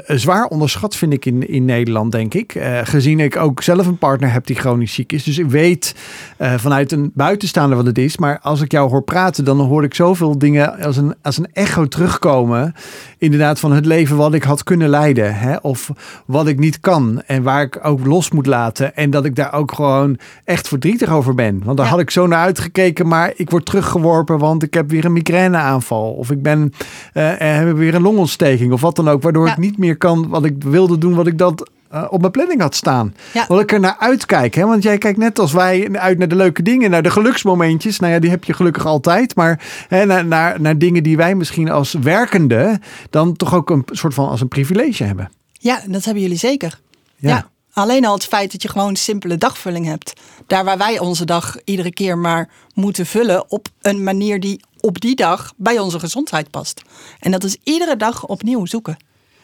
[0.07, 2.61] zwaar onderschat vind ik in, in Nederland, denk ik.
[2.83, 5.25] Gezien ik ook zelf een partner heb die chronisch ziek is.
[5.25, 5.95] Dus ik weet
[6.39, 8.17] vanuit een buitenstaander wat het is.
[8.17, 11.49] Maar als ik jou hoor praten, dan hoor ik zoveel dingen als een, als een
[11.53, 12.75] echo terugkomen.
[13.19, 15.35] Inderdaad, van het leven wat ik had kunnen leiden.
[15.35, 15.57] Hè?
[15.57, 15.91] Of
[16.27, 17.23] wat ik niet kan.
[17.27, 18.97] En waar ik ook los moet laten.
[18.97, 21.63] En dat ik daar ook gewoon echt verdrietig over ben.
[21.65, 21.93] Want daar Ja.
[21.93, 23.09] had ik zo naar uitgekeken.
[23.09, 26.13] Maar ik word teruggeworpen, want ik heb weer een migraineaanval.
[26.13, 26.73] Of ik ben,
[27.13, 28.73] eh, heb weer een longontsteking.
[28.73, 29.23] Of wat dan ook.
[29.23, 29.53] Waardoor Ja.
[29.53, 32.61] ik niet meer kan wat ik wilde doen, wat ik dat eh, op mijn planning
[32.61, 33.15] had staan.
[33.33, 33.45] Ja.
[33.49, 34.55] Wat ik er naar uitkijk.
[34.55, 34.67] Hè?
[34.67, 37.99] Want jij kijkt net als wij uit naar de leuke dingen, naar de geluksmomentjes.
[37.99, 39.35] Nou ja, die heb je gelukkig altijd.
[39.35, 42.81] Maar hè, naar, naar, naar dingen die wij misschien als werkende
[43.11, 45.31] dan toch ook een soort van als een privilege hebben.
[45.53, 46.81] Ja, dat hebben jullie zeker.
[47.17, 47.29] Ja.
[47.29, 47.49] Ja.
[47.73, 50.13] Alleen al het feit dat je gewoon simpele dagvulling hebt.
[50.47, 55.01] Daar waar wij onze dag iedere keer maar moeten vullen op een manier die op
[55.01, 56.83] die dag bij onze gezondheid past.
[57.19, 58.97] En dat is iedere dag opnieuw zoeken.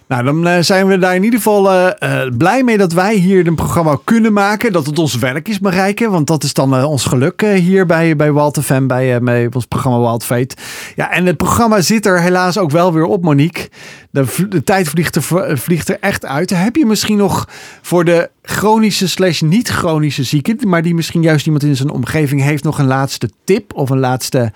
[0.09, 3.14] Nou, dan eh, zijn we daar in ieder geval eh, eh, blij mee dat wij
[3.14, 4.72] hier een programma kunnen maken.
[4.72, 6.11] Dat het ons werk is bereiken.
[6.11, 9.98] Want dat is dan ons geluk hier bij, bij Wild FM, bij, bij ons programma
[9.98, 10.57] Wild Fate.
[10.96, 13.68] Ja, en het programma zit er helaas ook wel weer op, Monique.
[14.11, 16.50] De, tijd vliegt er, vliegt er echt uit.
[16.50, 17.48] Heb je misschien nog
[17.82, 22.42] voor de chronische slash niet chronische zieken, maar die misschien juist iemand in zijn omgeving
[22.42, 24.52] heeft, nog een laatste tip of een laatste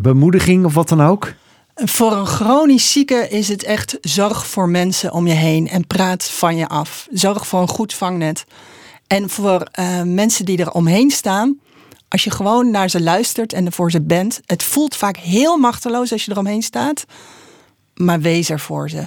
[0.00, 1.32] bemoediging of wat dan ook?
[1.74, 6.24] Voor een chronisch zieke is het echt zorg voor mensen om je heen en praat
[6.24, 7.08] van je af.
[7.10, 8.44] Zorg voor een goed vangnet.
[9.06, 11.60] En voor eh, mensen die er omheen staan,
[12.08, 15.56] als je gewoon naar ze luistert en er voor ze bent, het voelt vaak heel
[15.56, 17.04] machteloos als je eromheen staat,
[17.94, 19.06] maar wees er voor ze.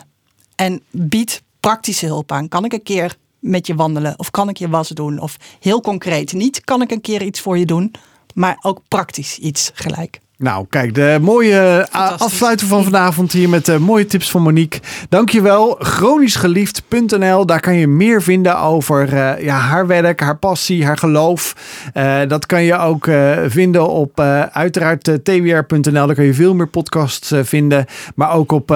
[0.56, 2.48] En bied praktische hulp aan.
[2.48, 5.20] Kan ik een keer met je wandelen of kan ik je was doen?
[5.20, 7.92] Of heel concreet, niet kan ik een keer iets voor je doen,
[8.34, 10.20] maar ook praktisch iets gelijk.
[10.38, 12.26] Nou, kijk, de mooie Fantastisch.
[12.26, 14.80] afsluiten van vanavond hier met uh, mooie tips van Monique.
[15.10, 15.76] Dankjewel.
[15.80, 17.46] Chronischgeliefd.nl.
[17.46, 21.56] Daar kan je meer vinden over uh, ja, haar werk, haar passie, haar geloof.
[21.94, 23.08] Uh, dat kan je ook
[23.48, 24.20] vinden op
[24.52, 26.06] uiteraard twr.nl.
[26.06, 27.86] Daar kan je veel meer podcasts vinden.
[28.16, 28.70] Maar ook op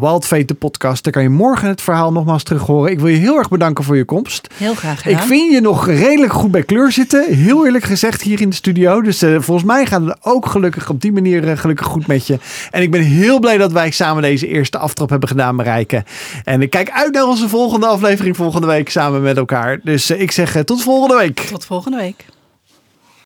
[0.00, 1.04] Wildfate de podcast.
[1.04, 2.90] Daar kan je morgen het verhaal nogmaals terug horen.
[2.90, 4.48] Ik wil je heel erg bedanken voor je komst.
[4.54, 5.18] Heel graag gedaan.
[5.18, 7.34] Ik vind je nog redelijk goed bij kleur zitten.
[7.34, 9.02] Heel eerlijk gezegd hier in de studio.
[9.02, 12.38] Dus volgens mij gaat het ook gelukkig op die manier uh, gelukkig goed met je.
[12.70, 16.04] En ik ben heel blij dat wij samen deze eerste aftrap hebben gedaan, Marijke.
[16.44, 19.80] En ik kijk uit naar onze volgende aflevering volgende week samen met elkaar.
[19.82, 21.40] Dus uh, ik zeg uh, tot volgende week.
[21.40, 22.24] Tot volgende week.